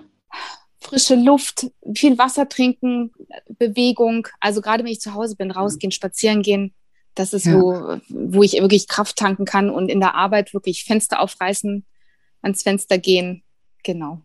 [0.79, 3.11] Frische Luft, viel Wasser trinken,
[3.47, 4.27] Bewegung.
[4.39, 6.73] Also gerade wenn ich zu Hause bin, rausgehen, spazieren gehen.
[7.15, 7.59] Das ist, ja.
[7.59, 11.85] wo, wo ich wirklich Kraft tanken kann und in der Arbeit wirklich Fenster aufreißen,
[12.41, 13.43] ans Fenster gehen.
[13.83, 14.21] Genau.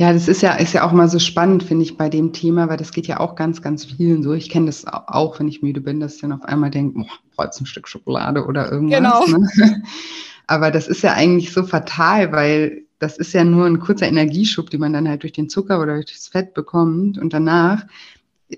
[0.00, 2.70] Ja, das ist ja, ist ja auch mal so spannend, finde ich, bei dem Thema,
[2.70, 4.32] weil das geht ja auch ganz, ganz vielen so.
[4.32, 7.06] Ich kenne das auch, wenn ich müde bin, dass ich dann auf einmal denke, boah,
[7.36, 9.26] brauchst ein Stück Schokolade oder irgendwas.
[9.26, 9.26] Genau.
[9.26, 9.82] Ne?
[10.46, 14.70] Aber das ist ja eigentlich so fatal, weil das ist ja nur ein kurzer Energieschub,
[14.70, 17.18] den man dann halt durch den Zucker oder durch das Fett bekommt.
[17.18, 17.84] Und danach,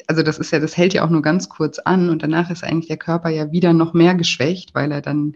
[0.07, 2.63] also das ist ja, das hält ja auch nur ganz kurz an und danach ist
[2.63, 5.35] eigentlich der Körper ja wieder noch mehr geschwächt, weil er dann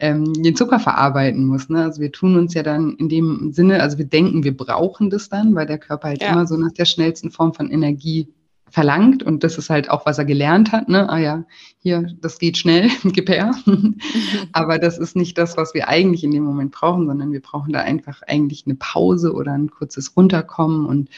[0.00, 1.68] ähm, den Zucker verarbeiten muss.
[1.68, 1.82] Ne?
[1.82, 5.28] Also wir tun uns ja dann in dem Sinne, also wir denken, wir brauchen das
[5.28, 6.32] dann, weil der Körper halt ja.
[6.32, 8.28] immer so nach der schnellsten Form von Energie
[8.68, 10.88] verlangt und das ist halt auch, was er gelernt hat.
[10.88, 11.08] Ne?
[11.08, 11.44] Ah ja,
[11.78, 13.54] hier, das geht schnell, gib her.
[14.52, 17.72] Aber das ist nicht das, was wir eigentlich in dem Moment brauchen, sondern wir brauchen
[17.72, 20.84] da einfach eigentlich eine Pause oder ein kurzes Runterkommen.
[20.84, 21.10] Und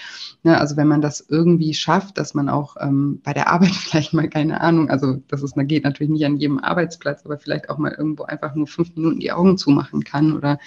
[0.43, 4.13] ne, also wenn man das irgendwie schafft, dass man auch ähm, bei der Arbeit vielleicht
[4.13, 7.79] mal, keine Ahnung, also das ist, geht natürlich nicht an jedem Arbeitsplatz, aber vielleicht auch
[7.79, 10.59] mal irgendwo einfach nur fünf Minuten die Augen zumachen kann oder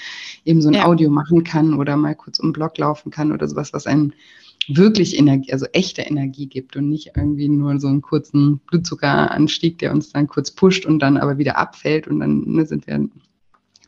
[0.46, 0.86] eben so ein ja.
[0.86, 4.14] Audio machen kann oder mal kurz um Block laufen kann oder sowas, was einen
[4.68, 9.92] wirklich Energie, also echte Energie gibt und nicht irgendwie nur so einen kurzen Blutzuckeranstieg, der
[9.92, 13.08] uns dann kurz pusht und dann aber wieder abfällt und dann ne, sind wir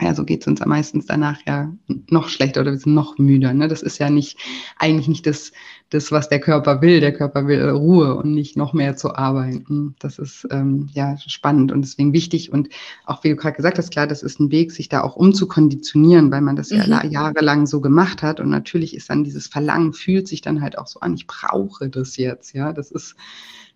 [0.01, 1.71] ja, so geht es uns am meistens danach ja
[2.09, 3.53] noch schlechter oder wir sind noch müder.
[3.53, 3.67] Ne?
[3.67, 4.37] Das ist ja nicht
[4.79, 5.51] eigentlich nicht das,
[5.91, 6.99] das, was der Körper will.
[6.99, 9.95] Der Körper will Ruhe und nicht noch mehr zu arbeiten.
[9.99, 12.51] Das ist ähm, ja spannend und deswegen wichtig.
[12.51, 12.69] Und
[13.05, 16.31] auch wie du gerade gesagt hast, klar, das ist ein Weg, sich da auch umzukonditionieren,
[16.31, 16.83] weil man das mhm.
[16.87, 18.39] ja jahrelang so gemacht hat.
[18.39, 21.89] Und natürlich ist dann dieses Verlangen, fühlt sich dann halt auch so an, ich brauche
[21.89, 22.53] das jetzt.
[22.53, 23.15] Ja, das ist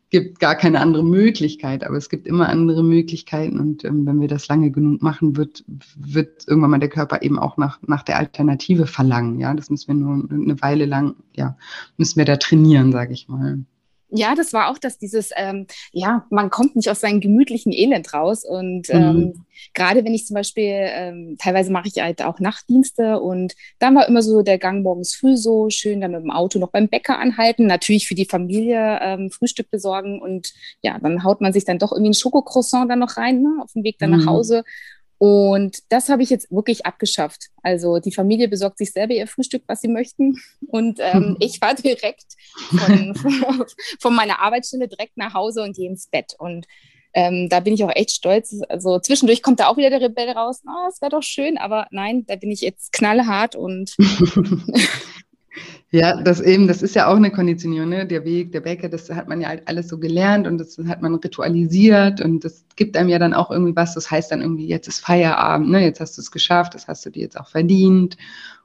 [0.09, 4.27] gibt gar keine andere Möglichkeit, aber es gibt immer andere Möglichkeiten und ähm, wenn wir
[4.27, 5.65] das lange genug machen, wird,
[5.97, 9.39] wird irgendwann mal der Körper eben auch nach, nach der Alternative verlangen.
[9.39, 11.57] Ja, das müssen wir nur eine Weile lang, ja,
[11.97, 13.59] müssen wir da trainieren, sage ich mal.
[14.09, 18.13] Ja, das war auch, dass dieses, ähm, ja, man kommt nicht aus seinem gemütlichen Elend
[18.13, 18.45] raus.
[18.45, 19.45] Und ähm, mhm.
[19.73, 24.07] gerade wenn ich zum Beispiel, ähm, teilweise mache ich halt auch Nachtdienste und dann war
[24.07, 27.19] immer so der Gang morgens früh so schön, dann mit dem Auto noch beim Bäcker
[27.19, 31.79] anhalten, natürlich für die Familie ähm, Frühstück besorgen und ja, dann haut man sich dann
[31.79, 34.19] doch irgendwie ein Schokocroissant dann noch rein, ne, auf dem Weg dann mhm.
[34.19, 34.63] nach Hause.
[35.19, 37.47] Und das habe ich jetzt wirklich abgeschafft.
[37.63, 40.37] Also die Familie besorgt sich selber ihr Frühstück, was sie möchten.
[40.67, 42.25] Und ähm, ich fahre direkt
[42.69, 43.15] von,
[43.99, 46.35] von, meiner Arbeitsstelle direkt nach Hause und gehe ins Bett.
[46.37, 46.67] Und
[47.13, 48.61] ähm, da bin ich auch echt stolz.
[48.69, 50.61] Also zwischendurch kommt da auch wieder der Rebell raus.
[50.67, 53.95] Oh, wäre doch schön, aber nein, da bin ich jetzt knallhart und
[55.89, 58.05] Ja, das eben, das ist ja auch eine Konditionierung, ne?
[58.05, 61.15] Der Weg, der Bäcker, das hat man ja alles so gelernt und das hat man
[61.15, 63.93] ritualisiert und das gibt einem ja dann auch irgendwie was.
[63.93, 65.83] Das heißt dann irgendwie, jetzt ist Feierabend, ne?
[65.83, 68.17] Jetzt hast du es geschafft, das hast du dir jetzt auch verdient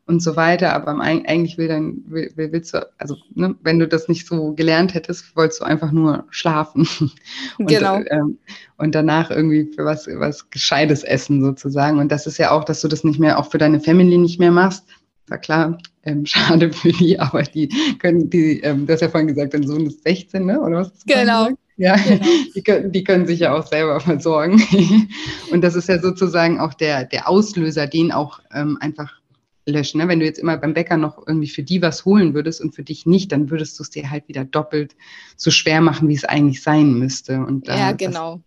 [0.07, 0.75] und so weiter.
[0.75, 4.95] Aber eigentlich will dann, will, willst du, also ne, wenn du das nicht so gelernt
[4.95, 6.89] hättest, wolltest du einfach nur schlafen.
[7.59, 8.01] und, genau.
[8.11, 8.39] Ähm,
[8.79, 11.99] und danach irgendwie für was, was Gescheites essen sozusagen.
[11.99, 14.41] Und das ist ja auch, dass du das nicht mehr, auch für deine Family nicht
[14.41, 14.85] mehr machst
[15.29, 19.29] war klar, ähm, schade für die, aber die können, die, ähm, du hast ja vorhin
[19.29, 20.61] gesagt, dein Sohn ist 16, ne?
[20.61, 20.93] oder was?
[21.07, 21.49] Genau.
[21.77, 22.25] Ja, genau.
[22.55, 24.63] Die, können, die können sich ja auch selber versorgen.
[25.51, 29.23] Und das ist ja sozusagen auch der, der Auslöser, den auch ähm, einfach
[29.67, 29.99] löschen.
[29.99, 30.07] Ne?
[30.07, 32.83] Wenn du jetzt immer beim Bäcker noch irgendwie für die was holen würdest und für
[32.83, 34.95] dich nicht, dann würdest du es dir halt wieder doppelt
[35.37, 37.41] so schwer machen, wie es eigentlich sein müsste.
[37.41, 38.37] Und, äh, ja, genau.
[38.37, 38.45] Das,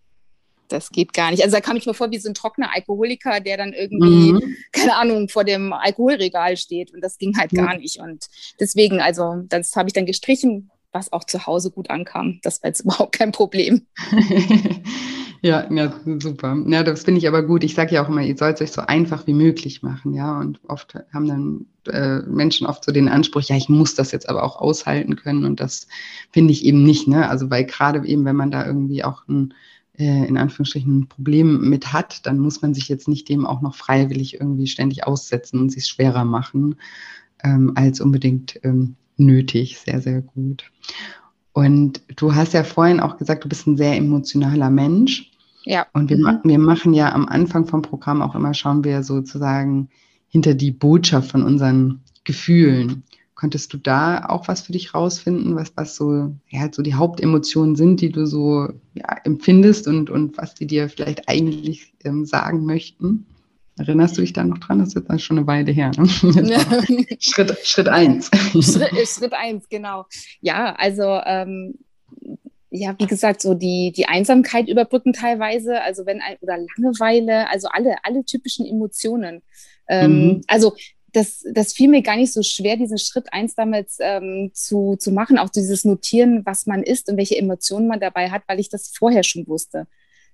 [0.68, 1.42] das geht gar nicht.
[1.42, 4.56] Also da kam ich mir vor wie so ein trockener Alkoholiker, der dann irgendwie, mhm.
[4.72, 6.92] keine Ahnung, vor dem Alkoholregal steht.
[6.92, 7.56] Und das ging halt mhm.
[7.56, 7.98] gar nicht.
[7.98, 8.26] Und
[8.60, 12.40] deswegen, also das habe ich dann gestrichen, was auch zu Hause gut ankam.
[12.42, 13.82] Das war jetzt überhaupt kein Problem.
[15.42, 16.56] ja, ja, super.
[16.66, 17.64] Ja, das finde ich aber gut.
[17.64, 20.38] Ich sage ja auch immer, ihr sollt es euch so einfach wie möglich machen, ja.
[20.38, 24.28] Und oft haben dann äh, Menschen oft so den Anspruch, ja, ich muss das jetzt
[24.28, 25.44] aber auch aushalten können.
[25.44, 25.86] Und das
[26.32, 27.28] finde ich eben nicht, ne?
[27.28, 29.54] Also weil gerade eben, wenn man da irgendwie auch ein
[30.04, 33.74] in Anführungsstrichen ein Problem mit hat, dann muss man sich jetzt nicht dem auch noch
[33.74, 36.76] freiwillig irgendwie ständig aussetzen und sich schwerer machen,
[37.42, 39.78] ähm, als unbedingt ähm, nötig.
[39.78, 40.70] Sehr, sehr gut.
[41.52, 45.30] Und du hast ja vorhin auch gesagt, du bist ein sehr emotionaler Mensch.
[45.64, 45.86] Ja.
[45.94, 46.40] Und wir, mhm.
[46.44, 49.88] wir machen ja am Anfang vom Programm auch immer, schauen wir sozusagen
[50.28, 53.04] hinter die Botschaft von unseren Gefühlen.
[53.36, 56.94] Konntest du da auch was für dich rausfinden, was, was so, ja, halt so die
[56.94, 62.24] Hauptemotionen sind, die du so ja, empfindest und, und was die dir vielleicht eigentlich ähm,
[62.24, 63.26] sagen möchten?
[63.78, 64.78] Erinnerst du dich da noch dran?
[64.78, 65.90] Das ist jetzt schon eine Weile her.
[65.98, 66.08] Ne?
[67.20, 68.30] Schritt, Schritt eins.
[68.52, 70.06] Schritt, äh, Schritt eins, genau.
[70.40, 71.74] Ja, also ähm,
[72.70, 77.96] ja, wie gesagt, so die, die Einsamkeit überbrücken teilweise, also wenn oder Langeweile, also alle,
[78.02, 79.42] alle typischen Emotionen.
[79.88, 80.40] Ähm, mhm.
[80.48, 80.74] Also
[81.16, 85.12] das, das fiel mir gar nicht so schwer, diesen Schritt eins damals ähm, zu, zu
[85.12, 88.68] machen, auch dieses Notieren, was man ist und welche Emotionen man dabei hat, weil ich
[88.68, 89.86] das vorher schon wusste.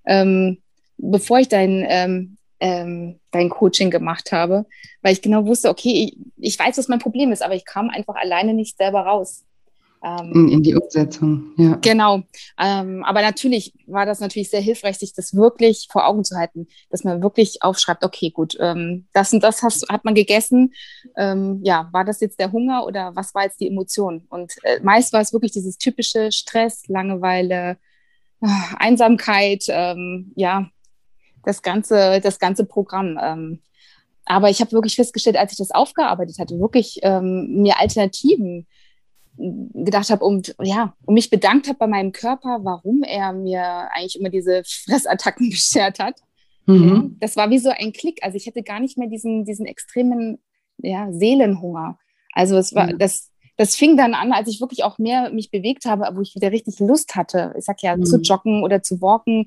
[0.04, 0.60] Ähm,
[0.98, 4.66] bevor ich dein, ähm, ähm, dein Coaching gemacht habe,
[5.02, 7.88] weil ich genau wusste, okay, ich, ich weiß, was mein Problem ist, aber ich kam
[7.88, 9.44] einfach alleine nicht selber raus.
[10.04, 11.76] Ähm, in, die Umsetzung, ja.
[11.76, 12.22] Genau.
[12.58, 16.66] Ähm, aber natürlich war das natürlich sehr hilfreich, sich das wirklich vor Augen zu halten,
[16.90, 20.74] dass man wirklich aufschreibt, okay, gut, ähm, das und das hast, hat man gegessen.
[21.16, 24.24] Ähm, ja, war das jetzt der Hunger oder was war jetzt die Emotion?
[24.28, 27.76] Und äh, meist war es wirklich dieses typische Stress, Langeweile,
[28.40, 28.46] äh,
[28.78, 30.68] Einsamkeit, ähm, ja,
[31.44, 33.20] das ganze, das ganze Programm.
[33.22, 33.60] Ähm,
[34.24, 38.68] aber ich habe wirklich festgestellt, als ich das aufgearbeitet hatte, wirklich mir Alternativen
[39.36, 44.18] gedacht habe und ja, und mich bedankt habe bei meinem Körper, warum er mir eigentlich
[44.18, 46.20] immer diese Fressattacken beschert hat.
[46.66, 47.16] Mhm.
[47.18, 48.22] Das war wie so ein Klick.
[48.22, 50.38] Also ich hätte gar nicht mehr diesen, diesen extremen
[50.78, 51.98] ja, Seelenhunger.
[52.32, 52.98] Also es war, mhm.
[52.98, 56.34] das, das fing dann an, als ich wirklich auch mehr mich bewegt habe, wo ich
[56.34, 57.54] wieder richtig Lust hatte.
[57.58, 58.04] Ich sag ja, mhm.
[58.04, 59.46] zu joggen oder zu walken,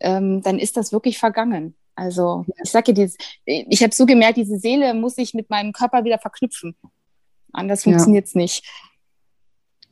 [0.00, 1.76] ähm, dann ist das wirklich vergangen.
[1.96, 5.72] Also ich sage ja, dieses, ich habe so gemerkt, diese Seele muss sich mit meinem
[5.72, 6.76] Körper wieder verknüpfen.
[7.52, 8.40] Anders funktioniert es ja.
[8.40, 8.64] nicht.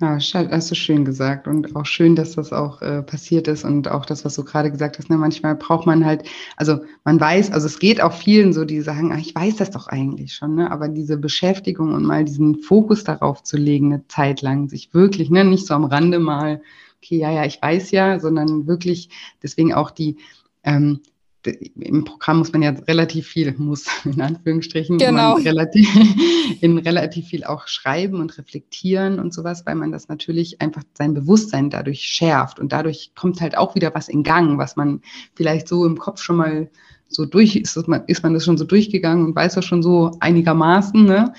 [0.02, 3.86] Ja, hast du schön gesagt und auch schön, dass das auch äh, passiert ist und
[3.86, 5.08] auch das, was du gerade gesagt hast.
[5.08, 8.80] Ne, manchmal braucht man halt, also man weiß, also es geht auch vielen so, die
[8.80, 10.72] sagen, ach, ich weiß das doch eigentlich schon, ne?
[10.72, 15.30] aber diese Beschäftigung und mal diesen Fokus darauf zu legen, eine Zeit lang, sich wirklich,
[15.30, 16.62] ne, nicht so am Rande mal,
[16.96, 19.08] okay, ja, ja, ich weiß ja, sondern wirklich,
[19.40, 20.16] deswegen auch die,
[20.64, 20.98] ähm,
[21.46, 25.34] im Programm muss man ja relativ viel, muss in Anführungsstrichen, genau.
[25.34, 25.88] relativ,
[26.60, 31.14] in relativ viel auch schreiben und reflektieren und sowas, weil man das natürlich einfach sein
[31.14, 35.02] Bewusstsein dadurch schärft und dadurch kommt halt auch wieder was in Gang, was man
[35.34, 36.70] vielleicht so im Kopf schon mal
[37.08, 39.82] so durch ist, ist man, ist man das schon so durchgegangen und weiß das schon
[39.82, 41.32] so einigermaßen, ne?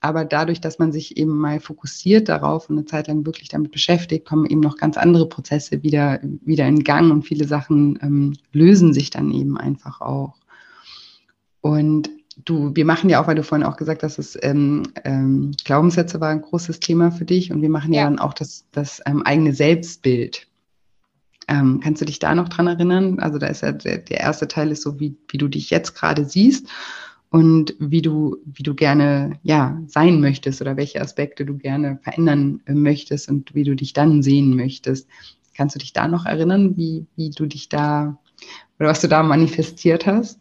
[0.00, 3.72] Aber dadurch, dass man sich eben mal fokussiert darauf und eine Zeit lang wirklich damit
[3.72, 8.34] beschäftigt, kommen eben noch ganz andere Prozesse wieder, wieder in Gang und viele Sachen ähm,
[8.52, 10.36] lösen sich dann eben einfach auch.
[11.60, 12.10] Und
[12.44, 16.20] du, wir machen ja auch, weil du vorhin auch gesagt hast, dass ähm, ähm, Glaubenssätze
[16.20, 19.02] war ein großes Thema für dich und wir machen ja, ja dann auch das, das
[19.04, 20.46] ähm, eigene Selbstbild.
[21.48, 23.18] Ähm, kannst du dich da noch dran erinnern?
[23.18, 25.94] Also da ist ja der, der erste Teil ist so, wie, wie du dich jetzt
[25.94, 26.68] gerade siehst
[27.30, 32.62] und wie du, wie du gerne ja, sein möchtest oder welche Aspekte du gerne verändern
[32.66, 35.08] äh, möchtest und wie du dich dann sehen möchtest.
[35.54, 38.18] Kannst du dich da noch erinnern, wie, wie du dich da
[38.78, 40.40] oder was du da manifestiert hast?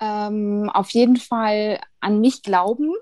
[0.00, 2.92] Ähm, auf jeden Fall an mich glauben,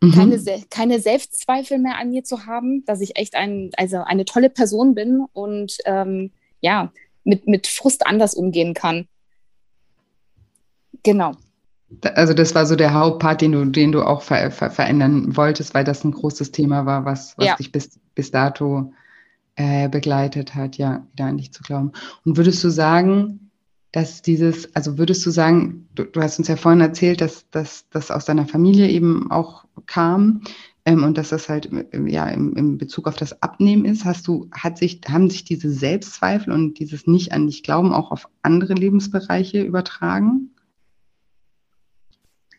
[0.00, 0.12] mhm.
[0.12, 4.50] keine, keine Selbstzweifel mehr an mir zu haben, dass ich echt ein, also eine tolle
[4.50, 6.92] Person bin und ähm, ja,
[7.24, 9.06] mit, mit Frust anders umgehen kann.
[11.02, 11.36] Genau.
[12.14, 15.74] Also das war so der Hauptpart, den du, den du auch ver, ver, verändern wolltest,
[15.74, 17.56] weil das ein großes Thema war, was, was ja.
[17.56, 18.92] dich bis, bis dato
[19.56, 21.92] äh, begleitet hat, ja, wieder an dich zu glauben.
[22.24, 23.50] Und würdest du sagen,
[23.92, 28.10] dass dieses, also würdest du sagen, du, du hast uns ja vorhin erzählt, dass das
[28.10, 30.42] aus deiner Familie eben auch kam
[30.84, 31.70] ähm, und dass das halt
[32.06, 34.04] ja im, im Bezug auf das Abnehmen ist.
[34.04, 38.10] Hast du, hat sich, haben sich diese Selbstzweifel und dieses Nicht an dich glauben auch
[38.10, 40.50] auf andere Lebensbereiche übertragen?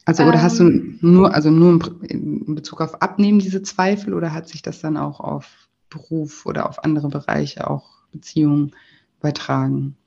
[0.05, 0.97] Also oder ähm, hast du ähm.
[1.01, 5.19] nur, also nur in Bezug auf Abnehmen diese Zweifel oder hat sich das dann auch
[5.19, 8.75] auf Beruf oder auf andere Bereiche, auch Beziehungen
[9.19, 9.97] übertragen?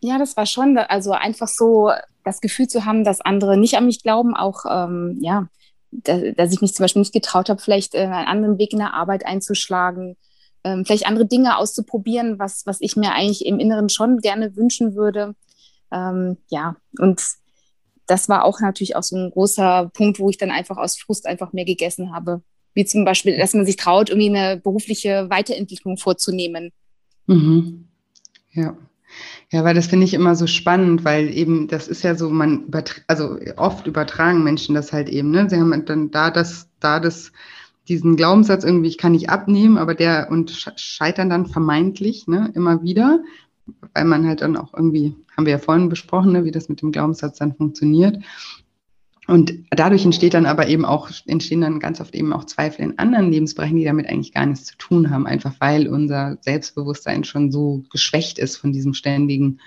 [0.00, 1.90] Ja, das war schon, also einfach so
[2.24, 5.48] das Gefühl zu haben, dass andere nicht an mich glauben, auch ähm, ja,
[5.90, 8.94] dass, ich mich zum Beispiel nicht getraut habe, vielleicht äh, einen anderen Weg in der
[8.94, 10.16] Arbeit einzuschlagen,
[10.62, 14.94] ähm, vielleicht andere Dinge auszuprobieren, was, was ich mir eigentlich im Inneren schon gerne wünschen
[14.94, 15.34] würde.
[15.90, 17.20] Ähm, ja, und
[18.10, 21.26] das war auch natürlich auch so ein großer Punkt, wo ich dann einfach aus Frust
[21.26, 22.42] einfach mehr gegessen habe.
[22.74, 26.72] Wie zum Beispiel, dass man sich traut, irgendwie eine berufliche Weiterentwicklung vorzunehmen.
[27.26, 27.88] Mhm.
[28.52, 28.76] Ja.
[29.50, 32.70] Ja, weil das finde ich immer so spannend, weil eben das ist ja so, man
[33.08, 35.50] also oft übertragen Menschen das halt eben, ne?
[35.50, 37.32] Sie haben dann da das, da das,
[37.88, 42.84] diesen Glaubenssatz irgendwie, ich kann nicht abnehmen, aber der und scheitern dann vermeintlich, ne, immer
[42.84, 43.20] wieder
[43.94, 46.82] weil man halt dann auch irgendwie, haben wir ja vorhin besprochen, ne, wie das mit
[46.82, 48.18] dem Glaubenssatz dann funktioniert.
[49.26, 52.98] Und dadurch entsteht dann aber eben auch, entstehen dann ganz oft eben auch Zweifel in
[52.98, 57.52] anderen Lebensbereichen, die damit eigentlich gar nichts zu tun haben, einfach weil unser Selbstbewusstsein schon
[57.52, 59.60] so geschwächt ist von diesem ständigen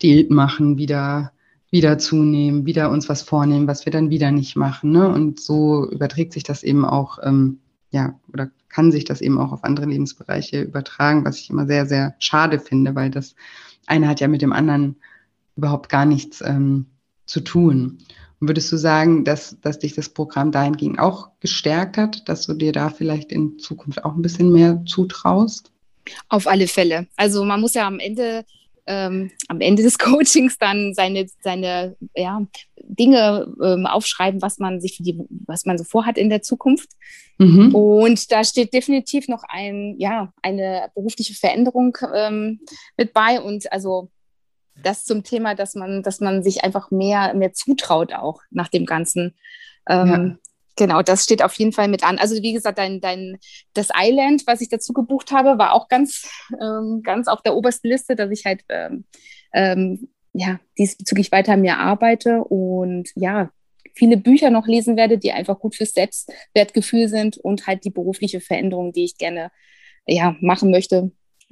[0.00, 1.32] Diät machen, wieder,
[1.72, 4.92] wieder zunehmen, wieder uns was vornehmen, was wir dann wieder nicht machen.
[4.92, 5.08] Ne?
[5.08, 7.58] Und so überträgt sich das eben auch, ähm,
[7.90, 11.86] ja, oder kann sich das eben auch auf andere Lebensbereiche übertragen, was ich immer sehr,
[11.86, 13.34] sehr schade finde, weil das
[13.86, 14.96] eine hat ja mit dem anderen
[15.56, 16.86] überhaupt gar nichts ähm,
[17.26, 17.98] zu tun.
[18.40, 22.54] Und würdest du sagen, dass, dass dich das Programm dahingehend auch gestärkt hat, dass du
[22.54, 25.70] dir da vielleicht in Zukunft auch ein bisschen mehr zutraust?
[26.28, 27.06] Auf alle Fälle.
[27.16, 28.44] Also man muss ja am Ende
[28.86, 32.42] ähm, am Ende des Coachings dann seine, seine ja,
[32.76, 36.90] Dinge ähm, aufschreiben, was man sich für die, was man so vorhat in der Zukunft.
[37.38, 37.74] Mhm.
[37.74, 42.60] Und da steht definitiv noch ein, ja, eine berufliche Veränderung ähm,
[42.96, 43.40] mit bei.
[43.40, 44.10] Und also
[44.82, 48.86] das zum Thema, dass man, dass man sich einfach mehr, mehr zutraut auch nach dem
[48.86, 49.34] Ganzen.
[49.88, 50.38] Ähm.
[50.76, 52.18] Genau, das steht auf jeden Fall mit an.
[52.18, 53.38] Also wie gesagt, dein, dein,
[53.74, 56.28] das Island, was ich dazu gebucht habe, war auch ganz,
[56.60, 59.04] ähm, ganz auf der obersten Liste, dass ich halt ähm,
[59.52, 63.50] ähm, ja, diesbezüglich weiter an mir arbeite und ja,
[63.94, 68.40] viele Bücher noch lesen werde, die einfach gut fürs Selbstwertgefühl sind und halt die berufliche
[68.40, 69.50] Veränderung, die ich gerne
[70.06, 71.10] ja, machen möchte,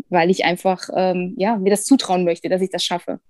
[0.08, 3.20] weil ich einfach ähm, ja, mir das zutrauen möchte, dass ich das schaffe.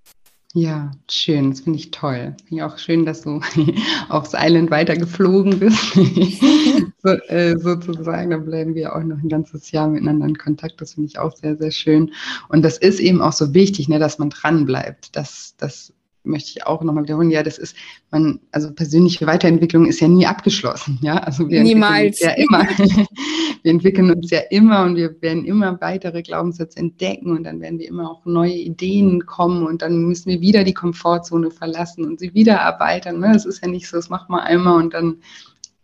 [0.55, 2.35] Ja, schön, das finde ich toll.
[2.47, 3.41] Finde ich auch schön, dass du
[4.09, 5.93] aufs Island weitergeflogen bist.
[7.03, 10.81] so, äh, sozusagen, da bleiben wir auch noch ein ganzes Jahr miteinander in Kontakt.
[10.81, 12.13] Das finde ich auch sehr, sehr schön.
[12.49, 15.15] Und das ist eben auch so wichtig, ne, dass man dran bleibt.
[15.15, 15.93] Das, das
[16.25, 17.31] möchte ich auch nochmal wiederholen.
[17.31, 17.77] Ja, das ist,
[18.11, 20.99] man, also persönliche Weiterentwicklung ist ja nie abgeschlossen.
[21.03, 22.21] Ja, also wir Niemals.
[22.21, 22.67] ja immer.
[23.63, 27.79] wir entwickeln uns ja immer und wir werden immer weitere Glaubenssätze entdecken und dann werden
[27.79, 32.21] wir immer auch neue Ideen kommen und dann müssen wir wieder die Komfortzone verlassen und
[32.21, 33.21] sie wieder erweitern.
[33.21, 33.33] Ne?
[33.33, 35.17] Das ist ja nicht so, das macht man einmal und dann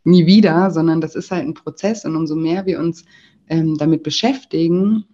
[0.04, 3.04] nie wieder, sondern das ist halt ein Prozess und umso mehr wir uns
[3.48, 5.04] ähm, damit beschäftigen,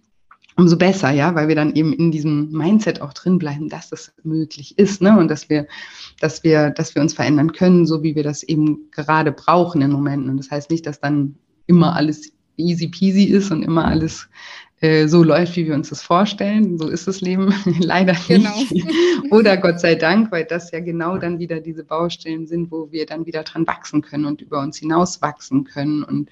[0.57, 4.13] umso besser, ja, weil wir dann eben in diesem Mindset auch drin bleiben, dass das
[4.23, 5.17] möglich ist, ne?
[5.17, 5.67] Und dass wir,
[6.19, 9.91] dass wir, dass wir uns verändern können, so wie wir das eben gerade brauchen in
[9.91, 10.29] Momenten.
[10.29, 11.35] Und das heißt nicht, dass dann
[11.67, 14.29] immer alles easy peasy ist und immer alles
[14.81, 16.77] äh, so läuft, wie wir uns das vorstellen.
[16.79, 18.49] So ist das Leben leider genau.
[18.57, 18.85] nicht.
[19.31, 23.05] Oder Gott sei Dank, weil das ja genau dann wieder diese Baustellen sind, wo wir
[23.05, 26.29] dann wieder dran wachsen können und über uns hinaus wachsen können und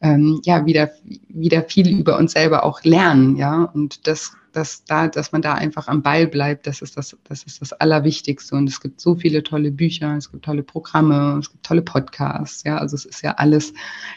[0.00, 0.90] ähm, ja, wieder,
[1.28, 3.62] wieder viel über uns selber auch lernen, ja.
[3.62, 7.42] Und das dass, da, dass man da einfach am Ball bleibt, das ist das, das
[7.42, 8.54] ist das Allerwichtigste.
[8.54, 12.64] Und es gibt so viele tolle Bücher, es gibt tolle Programme, es gibt tolle Podcasts,
[12.64, 13.74] ja, also es ist ja alles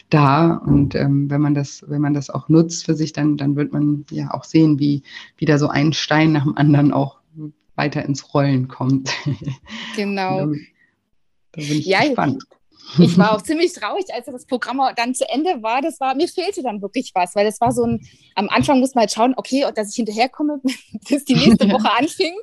[0.09, 0.55] da.
[0.55, 3.73] Und ähm, wenn man das, wenn man das auch nutzt für sich, dann, dann wird
[3.73, 5.03] man ja auch sehen, wie,
[5.37, 7.17] wie da so ein Stein nach dem anderen auch
[7.75, 9.11] weiter ins Rollen kommt.
[9.95, 10.39] Genau.
[10.39, 10.45] da,
[11.53, 12.43] da bin ich ja, gespannt.
[12.43, 12.66] Ich
[13.17, 15.81] war auch ziemlich traurig, als das Programm dann zu Ende war.
[15.81, 18.01] Das war, mir fehlte dann wirklich was, weil das war so ein,
[18.35, 20.61] am Anfang muss man halt schauen, okay, dass ich hinterherkomme,
[21.09, 22.33] bis die nächste Woche anfing.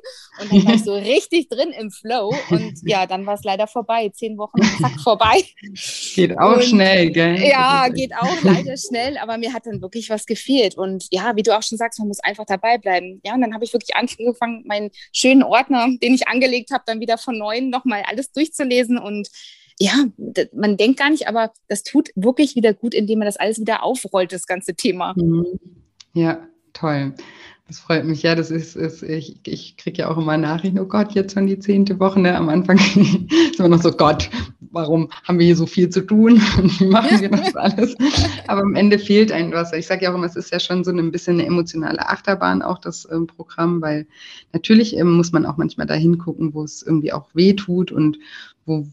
[0.41, 2.33] Und dann war ich so richtig drin im Flow.
[2.49, 4.09] Und ja, dann war es leider vorbei.
[4.13, 5.43] Zehn Wochen zack, vorbei.
[6.15, 7.41] Geht auch und, schnell, gell?
[7.41, 10.77] Ja, geht auch leider schnell, aber mir hat dann wirklich was gefehlt.
[10.77, 13.21] Und ja, wie du auch schon sagst, man muss einfach dabei bleiben.
[13.23, 16.99] Ja, und dann habe ich wirklich angefangen, meinen schönen Ordner, den ich angelegt habe, dann
[16.99, 19.29] wieder von neuem nochmal alles durchzulesen und
[19.79, 20.05] ja,
[20.53, 23.83] man denkt gar nicht, aber das tut wirklich wieder gut, indem man das alles wieder
[23.83, 25.13] aufrollt, das ganze Thema.
[25.17, 25.59] Mhm.
[26.13, 27.13] Ja, toll.
[27.67, 28.35] Das freut mich, ja.
[28.35, 31.57] Das ist, ist ich, ich kriege ja auch immer Nachrichten, oh Gott, jetzt schon die
[31.57, 32.19] zehnte Woche.
[32.19, 32.35] Ne?
[32.35, 32.77] Am Anfang
[33.51, 34.29] ist immer noch so, Gott,
[34.71, 36.35] warum haben wir hier so viel zu tun
[36.79, 37.95] wie machen wir das alles?
[38.47, 39.73] Aber am Ende fehlt einem was.
[39.73, 42.61] Ich sage ja auch immer, es ist ja schon so ein bisschen eine emotionale Achterbahn,
[42.61, 44.05] auch das ähm, Programm, weil
[44.53, 48.19] natürlich ähm, muss man auch manchmal dahin gucken, wo es irgendwie auch weh tut und
[48.67, 48.85] wo,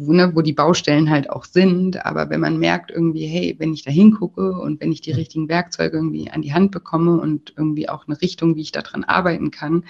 [0.00, 2.04] ne, wo die Baustellen halt auch sind.
[2.04, 5.48] Aber wenn man merkt irgendwie, hey, wenn ich da hingucke und wenn ich die richtigen
[5.48, 9.50] Werkzeuge irgendwie an die Hand bekomme und irgendwie auch eine Richtung, wie ich daran arbeiten
[9.50, 9.84] kann,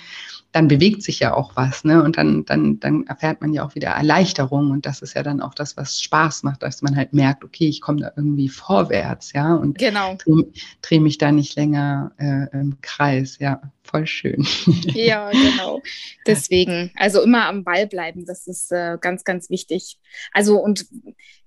[0.52, 2.02] dann bewegt sich ja auch was, ne?
[2.02, 4.70] Und dann, dann, dann erfährt man ja auch wieder Erleichterung.
[4.70, 7.68] Und das ist ja dann auch das, was Spaß macht, dass man halt merkt, okay,
[7.68, 10.16] ich komme da irgendwie vorwärts, ja, und genau.
[10.16, 10.46] drehe
[10.82, 13.60] dreh mich da nicht länger äh, im Kreis, ja,
[13.90, 14.46] voll schön.
[14.94, 15.82] Ja, genau.
[16.26, 19.98] Deswegen, also immer am Ball bleiben, das ist äh, ganz, ganz wichtig.
[20.32, 20.86] Also und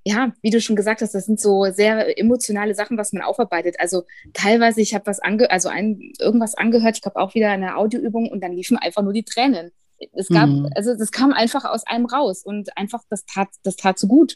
[0.04, 3.76] ja, wie du schon gesagt hast, das sind so sehr emotionale Sachen, was man aufarbeitet.
[3.80, 7.78] Also teilweise, ich habe was ange also ein, irgendwas angehört, ich glaube auch wieder eine
[7.78, 9.72] Audioübung und dann liefen einfach nur die Tränen.
[10.12, 10.70] Es gab, mhm.
[10.76, 14.36] also das kam einfach aus einem raus und einfach, das tat, das tat so gut.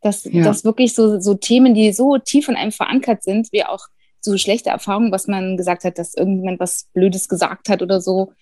[0.00, 0.42] Dass, ja.
[0.42, 3.86] dass wirklich so, so Themen, die so tief in einem verankert sind, wie auch
[4.24, 8.32] so schlechte Erfahrungen, was man gesagt hat, dass irgendjemand was Blödes gesagt hat oder so.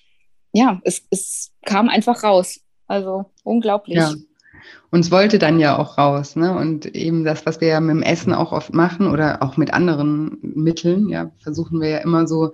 [0.52, 2.60] Ja, es, es kam einfach raus.
[2.86, 3.98] Also unglaublich.
[3.98, 4.12] Ja.
[4.90, 6.56] Und es wollte dann ja auch raus, ne?
[6.56, 9.72] Und eben das, was wir ja mit dem Essen auch oft machen oder auch mit
[9.72, 12.52] anderen Mitteln, ja, versuchen wir ja immer so,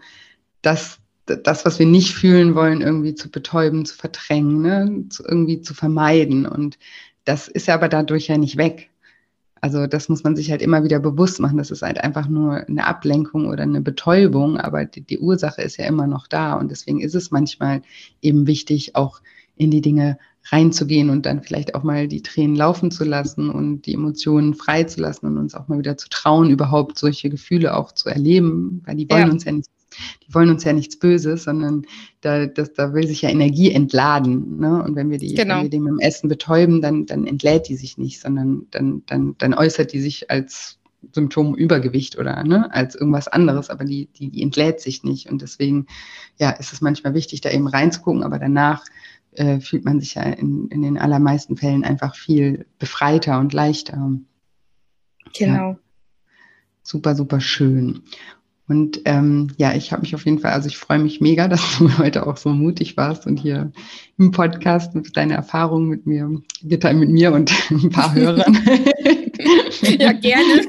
[0.60, 5.04] das, das, was wir nicht fühlen wollen, irgendwie zu betäuben, zu verdrängen, ne?
[5.08, 6.46] Zu, irgendwie zu vermeiden.
[6.46, 6.78] Und
[7.24, 8.90] das ist ja aber dadurch ja nicht weg.
[9.66, 11.58] Also das muss man sich halt immer wieder bewusst machen.
[11.58, 15.76] Das ist halt einfach nur eine Ablenkung oder eine Betäubung, aber die, die Ursache ist
[15.76, 16.54] ja immer noch da.
[16.54, 17.82] Und deswegen ist es manchmal
[18.22, 19.20] eben wichtig, auch
[19.56, 20.18] in die Dinge
[20.52, 24.84] reinzugehen und dann vielleicht auch mal die Tränen laufen zu lassen und die Emotionen frei
[24.84, 28.82] zu lassen und uns auch mal wieder zu trauen, überhaupt solche Gefühle auch zu erleben,
[28.86, 29.32] weil die wollen ja.
[29.32, 29.68] uns ja nicht,
[30.26, 31.86] die wollen uns ja nichts Böses, sondern
[32.20, 34.58] da, das, da will sich ja Energie entladen.
[34.58, 34.82] Ne?
[34.82, 35.56] Und wenn wir die, genau.
[35.56, 39.02] wenn wir die mit dem Essen betäuben, dann, dann entlädt die sich nicht, sondern dann,
[39.06, 40.78] dann, dann äußert die sich als
[41.12, 45.30] Symptom Übergewicht oder ne, als irgendwas anderes, aber die, die, die entlädt sich nicht.
[45.30, 45.86] Und deswegen
[46.38, 48.84] ja, ist es manchmal wichtig, da eben reinzugucken, aber danach
[49.32, 54.10] äh, fühlt man sich ja in, in den allermeisten Fällen einfach viel befreiter und leichter.
[55.36, 55.70] Genau.
[55.70, 55.78] Ja.
[56.82, 58.02] Super, super schön.
[58.68, 61.78] Und ähm, ja, ich habe mich auf jeden Fall, also ich freue mich mega, dass
[61.78, 63.70] du heute auch so mutig warst und hier
[64.18, 68.58] im Podcast mit deiner Erfahrung mit mir, geteilt mit mir und ein paar Hörern.
[69.98, 70.66] ja, gerne.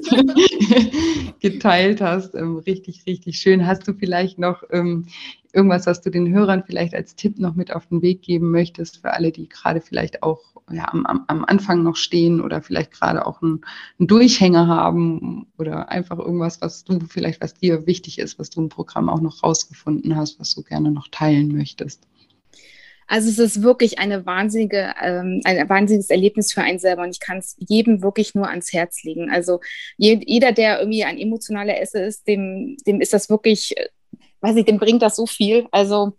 [1.40, 2.36] geteilt hast.
[2.36, 3.66] Ähm, richtig, richtig schön.
[3.66, 5.08] Hast du vielleicht noch ähm,
[5.54, 8.98] irgendwas, was du den Hörern vielleicht als Tipp noch mit auf den Weg geben möchtest,
[8.98, 13.26] für alle, die gerade vielleicht auch ja, am, am Anfang noch stehen oder vielleicht gerade
[13.26, 13.62] auch einen,
[14.00, 18.62] einen, Durchhänger haben oder einfach irgendwas, was du vielleicht, was dir wichtig ist, was du
[18.62, 22.04] im Programm auch noch rausgefunden hast, was du gerne noch teilen möchtest?
[23.10, 27.22] Also es ist wirklich eine wahnsinnige, ähm, ein wahnsinniges Erlebnis für einen selber und ich
[27.22, 29.32] kann es jedem wirklich nur ans Herz legen.
[29.32, 29.62] Also
[29.96, 33.88] je, jeder, der irgendwie ein emotionaler Esse ist, dem, dem ist das wirklich, äh,
[34.42, 35.68] weiß ich, dem bringt das so viel.
[35.72, 36.18] Also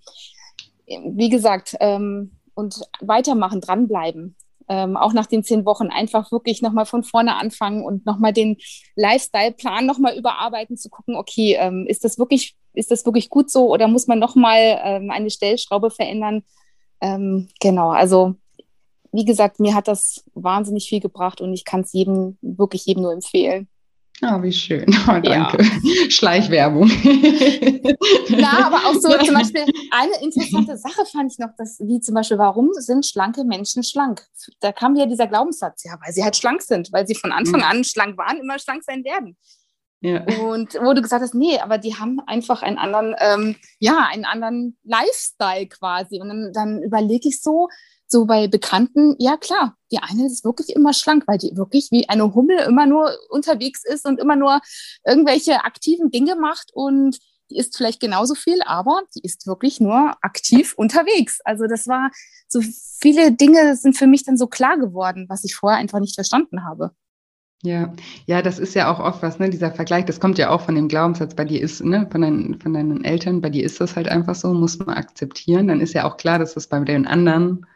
[0.86, 4.35] wie gesagt, ähm, und weitermachen, dranbleiben.
[4.69, 8.57] Ähm, auch nach den zehn Wochen einfach wirklich nochmal von vorne anfangen und nochmal den
[8.97, 13.73] Lifestyle-Plan nochmal überarbeiten, zu gucken, okay, ähm, ist das wirklich, ist das wirklich gut so
[13.73, 16.43] oder muss man nochmal ähm, eine Stellschraube verändern?
[17.01, 18.35] Ähm, genau, also
[19.13, 23.05] wie gesagt, mir hat das wahnsinnig viel gebracht und ich kann es jedem, wirklich jedem
[23.05, 23.69] nur empfehlen.
[24.21, 24.87] Ah, oh, wie schön.
[25.09, 25.62] Oh, danke.
[25.62, 26.11] Ja.
[26.11, 26.89] Schleichwerbung.
[28.31, 32.14] Na, aber auch so zum Beispiel eine interessante Sache fand ich noch, dass, wie zum
[32.14, 34.27] Beispiel, warum sind schlanke Menschen schlank?
[34.61, 37.61] Da kam ja dieser Glaubenssatz, ja, weil sie halt schlank sind, weil sie von Anfang
[37.61, 37.69] hm.
[37.69, 39.37] an schlank waren, immer schlank sein werden.
[40.01, 40.23] Ja.
[40.23, 44.25] Und wo du gesagt hast, nee, aber die haben einfach einen anderen, ähm, ja, einen
[44.25, 46.21] anderen Lifestyle quasi.
[46.21, 47.69] Und dann, dann überlege ich so,
[48.09, 52.09] so bei Bekannten, ja klar, die eine ist wirklich immer schlank, weil die wirklich wie
[52.09, 54.61] eine Hummel immer nur unterwegs ist und immer nur
[55.07, 57.19] irgendwelche aktiven Dinge macht und
[57.51, 61.41] die isst vielleicht genauso viel, aber die ist wirklich nur aktiv unterwegs.
[61.45, 62.11] Also das war
[62.49, 62.61] so
[62.99, 66.65] viele Dinge sind für mich dann so klar geworden, was ich vorher einfach nicht verstanden
[66.65, 66.93] habe.
[67.63, 67.93] Ja,
[68.27, 70.77] ja, das ist ja auch oft was, ne, dieser Vergleich, das kommt ja auch von
[70.77, 73.97] dem Glaubenssatz, bei dir ist, ne, von deinen, von deinen Eltern, bei dir ist das
[73.97, 75.67] halt einfach so, muss man akzeptieren.
[75.67, 77.67] Dann ist ja auch klar, dass das bei den anderen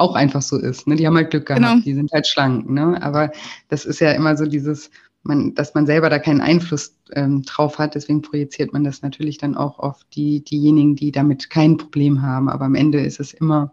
[0.00, 0.86] auch einfach so ist.
[0.86, 0.96] Ne?
[0.96, 1.80] Die haben halt Glück gehabt, genau.
[1.80, 2.68] die sind halt schlank.
[2.68, 3.00] Ne?
[3.02, 3.30] Aber
[3.68, 4.90] das ist ja immer so dieses,
[5.22, 7.94] man, dass man selber da keinen Einfluss ähm, drauf hat.
[7.94, 12.48] Deswegen projiziert man das natürlich dann auch auf die, diejenigen, die damit kein Problem haben.
[12.48, 13.72] Aber am Ende ist es immer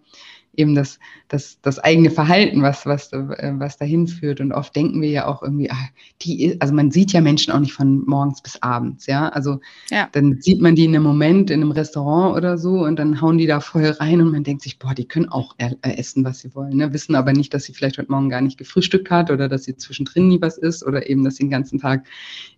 [0.58, 4.42] eben das, das, das eigene Verhalten, was, was, äh, was dahin führt.
[4.42, 5.90] Und oft denken wir ja auch irgendwie, ah,
[6.24, 9.30] die, also man sieht ja Menschen auch nicht von morgens bis abends, ja.
[9.30, 10.10] Also ja.
[10.12, 13.38] dann sieht man die in einem Moment in einem Restaurant oder so und dann hauen
[13.38, 16.54] die da voll rein und man denkt sich, boah, die können auch essen, was sie
[16.56, 16.92] wollen, ne?
[16.92, 19.78] wissen aber nicht, dass sie vielleicht heute Morgen gar nicht gefrühstückt hat oder dass sie
[19.78, 22.06] zwischendrin nie was isst oder eben, dass sie den ganzen Tag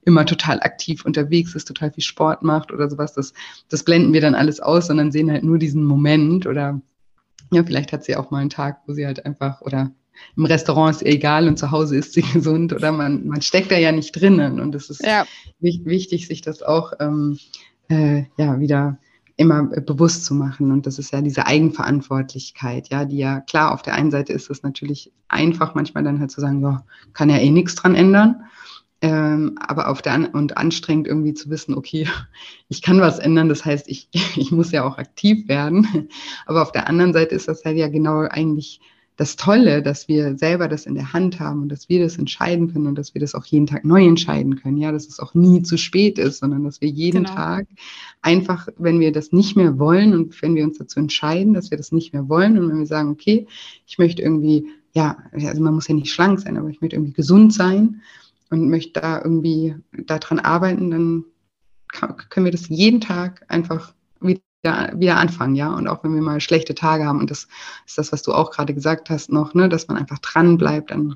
[0.06, 3.14] immer total aktiv unterwegs ist, total viel Sport macht oder sowas.
[3.14, 3.34] Das,
[3.68, 6.82] das blenden wir dann alles aus, sondern sehen halt nur diesen Moment oder
[7.52, 9.92] ja, vielleicht hat sie auch mal einen Tag, wo sie halt einfach oder
[10.36, 13.72] im Restaurant ist ihr egal und zu Hause ist sie gesund oder man, man steckt
[13.72, 14.60] da ja nicht drinnen.
[14.60, 15.26] Und es ist ja.
[15.60, 17.40] wichtig, sich das auch ähm,
[17.90, 18.98] äh, ja wieder
[19.38, 20.72] immer bewusst zu machen.
[20.72, 24.50] Und das ist ja diese Eigenverantwortlichkeit, ja, die ja klar auf der einen Seite ist
[24.50, 26.84] es natürlich einfach manchmal dann halt zu sagen, ja,
[27.14, 28.44] kann ja eh nichts dran ändern
[29.02, 32.08] ähm, aber auf der An und anstrengend irgendwie zu wissen, okay,
[32.70, 36.10] ich kann was ändern, das heißt, ich, ich muss ja auch aktiv werden.
[36.46, 38.82] Aber auf der anderen Seite ist das halt ja genau eigentlich
[39.16, 42.72] das Tolle, dass wir selber das in der Hand haben und dass wir das entscheiden
[42.72, 44.78] können und dass wir das auch jeden Tag neu entscheiden können.
[44.78, 47.36] Ja, dass es auch nie zu spät ist, sondern dass wir jeden genau.
[47.36, 47.68] Tag
[48.22, 51.78] einfach, wenn wir das nicht mehr wollen und wenn wir uns dazu entscheiden, dass wir
[51.78, 53.46] das nicht mehr wollen und wenn wir sagen, okay,
[53.86, 57.14] ich möchte irgendwie, ja, also man muss ja nicht schlank sein, aber ich möchte irgendwie
[57.14, 58.02] gesund sein
[58.50, 61.26] und möchte da irgendwie daran arbeiten, dann
[62.30, 65.74] können wir das jeden Tag einfach wieder, wieder anfangen, ja.
[65.74, 67.48] Und auch wenn wir mal schlechte Tage haben, und das
[67.86, 70.92] ist das, was du auch gerade gesagt hast, noch, ne, dass man einfach dran bleibt
[70.92, 71.16] an,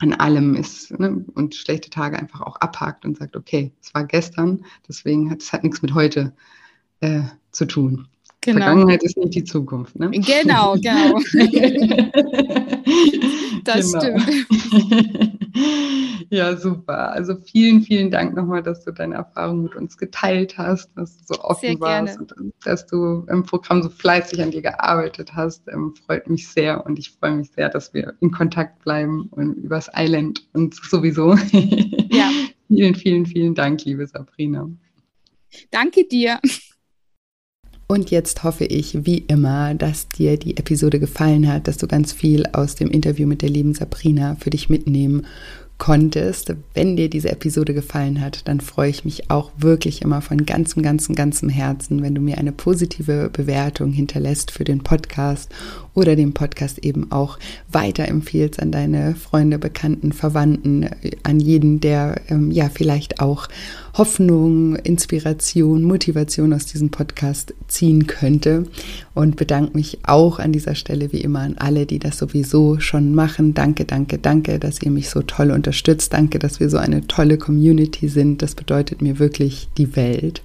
[0.00, 4.04] an allem ist ne, und schlechte Tage einfach auch abhakt und sagt, okay, es war
[4.04, 6.32] gestern, deswegen hat es hat nichts mit heute
[7.00, 8.08] äh, zu tun.
[8.40, 8.58] Genau.
[8.58, 9.98] Vergangenheit ist nicht die Zukunft.
[9.98, 10.10] Ne?
[10.10, 11.18] Genau, genau.
[13.64, 14.18] das genau.
[14.18, 14.46] stimmt.
[16.30, 17.12] Ja, super.
[17.12, 21.34] Also vielen, vielen Dank nochmal, dass du deine Erfahrung mit uns geteilt hast, dass du
[21.34, 25.68] so offen warst und dass du im Programm so fleißig an dir gearbeitet hast.
[25.68, 29.54] Ähm, freut mich sehr und ich freue mich sehr, dass wir in Kontakt bleiben und
[29.54, 31.34] übers Island und sowieso.
[32.10, 32.30] Ja.
[32.68, 34.68] vielen, vielen, vielen Dank, liebe Sabrina.
[35.70, 36.40] Danke dir.
[37.94, 42.12] Und jetzt hoffe ich, wie immer, dass dir die Episode gefallen hat, dass du ganz
[42.12, 45.24] viel aus dem Interview mit der lieben Sabrina für dich mitnehmen
[45.78, 46.56] konntest.
[46.74, 50.82] Wenn dir diese Episode gefallen hat, dann freue ich mich auch wirklich immer von ganzem,
[50.82, 55.52] ganzem, ganzem Herzen, wenn du mir eine positive Bewertung hinterlässt für den Podcast
[55.94, 57.38] oder den Podcast eben auch
[57.70, 60.88] weiterempfiehlst an deine Freunde, Bekannten, Verwandten,
[61.22, 63.48] an jeden, der ähm, ja vielleicht auch
[63.96, 68.64] Hoffnung, Inspiration, Motivation aus diesem Podcast ziehen könnte.
[69.14, 73.14] Und bedanke mich auch an dieser Stelle wie immer an alle, die das sowieso schon
[73.14, 73.54] machen.
[73.54, 76.12] Danke, danke, danke, dass ihr mich so toll unterstützt.
[76.12, 78.42] Danke, dass wir so eine tolle Community sind.
[78.42, 80.42] Das bedeutet mir wirklich die Welt.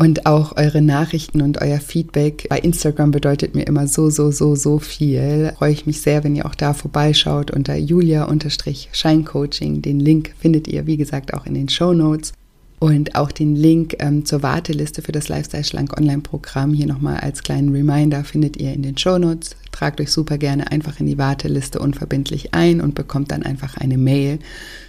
[0.00, 4.54] Und auch eure Nachrichten und euer Feedback bei Instagram bedeutet mir immer so, so, so,
[4.54, 5.52] so viel.
[5.58, 9.82] Freue ich mich sehr, wenn ihr auch da vorbeischaut unter julia-scheincoaching.
[9.82, 12.32] Den Link findet ihr, wie gesagt, auch in den Show Notes.
[12.80, 17.42] Und auch den Link ähm, zur Warteliste für das Lifestyle Schlank Online-Programm hier nochmal als
[17.42, 19.56] kleinen Reminder findet ihr in den Shownotes.
[19.72, 23.98] Tragt euch super gerne einfach in die Warteliste unverbindlich ein und bekommt dann einfach eine
[23.98, 24.38] Mail,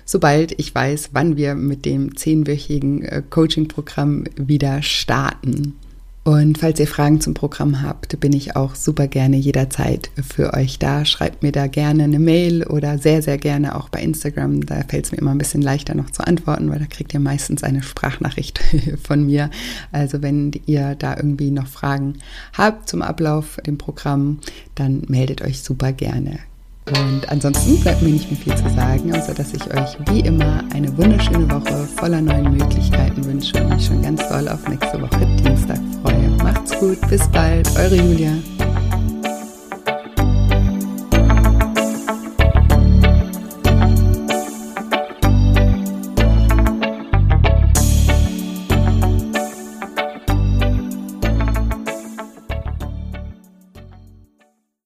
[0.06, 5.74] sobald ich weiß, wann wir mit dem zehnwöchigen äh, Coaching-Programm wieder starten.
[6.30, 10.78] Und falls ihr Fragen zum Programm habt, bin ich auch super gerne jederzeit für euch
[10.78, 11.04] da.
[11.04, 14.64] Schreibt mir da gerne eine Mail oder sehr, sehr gerne auch bei Instagram.
[14.64, 17.20] Da fällt es mir immer ein bisschen leichter noch zu antworten, weil da kriegt ihr
[17.20, 18.60] meistens eine Sprachnachricht
[19.04, 19.50] von mir.
[19.92, 22.20] Also wenn ihr da irgendwie noch Fragen
[22.54, 24.38] habt zum Ablauf dem Programm,
[24.76, 26.38] dann meldet euch super gerne.
[26.90, 30.64] Und ansonsten bleibt mir nicht mehr viel zu sagen, außer dass ich euch wie immer
[30.74, 35.26] eine wunderschöne Woche voller neuen Möglichkeiten wünsche und mich schon ganz doll auf nächste Woche
[35.44, 36.09] Dienstag freue.
[36.78, 38.32] Gut, bis bald, eure Julia.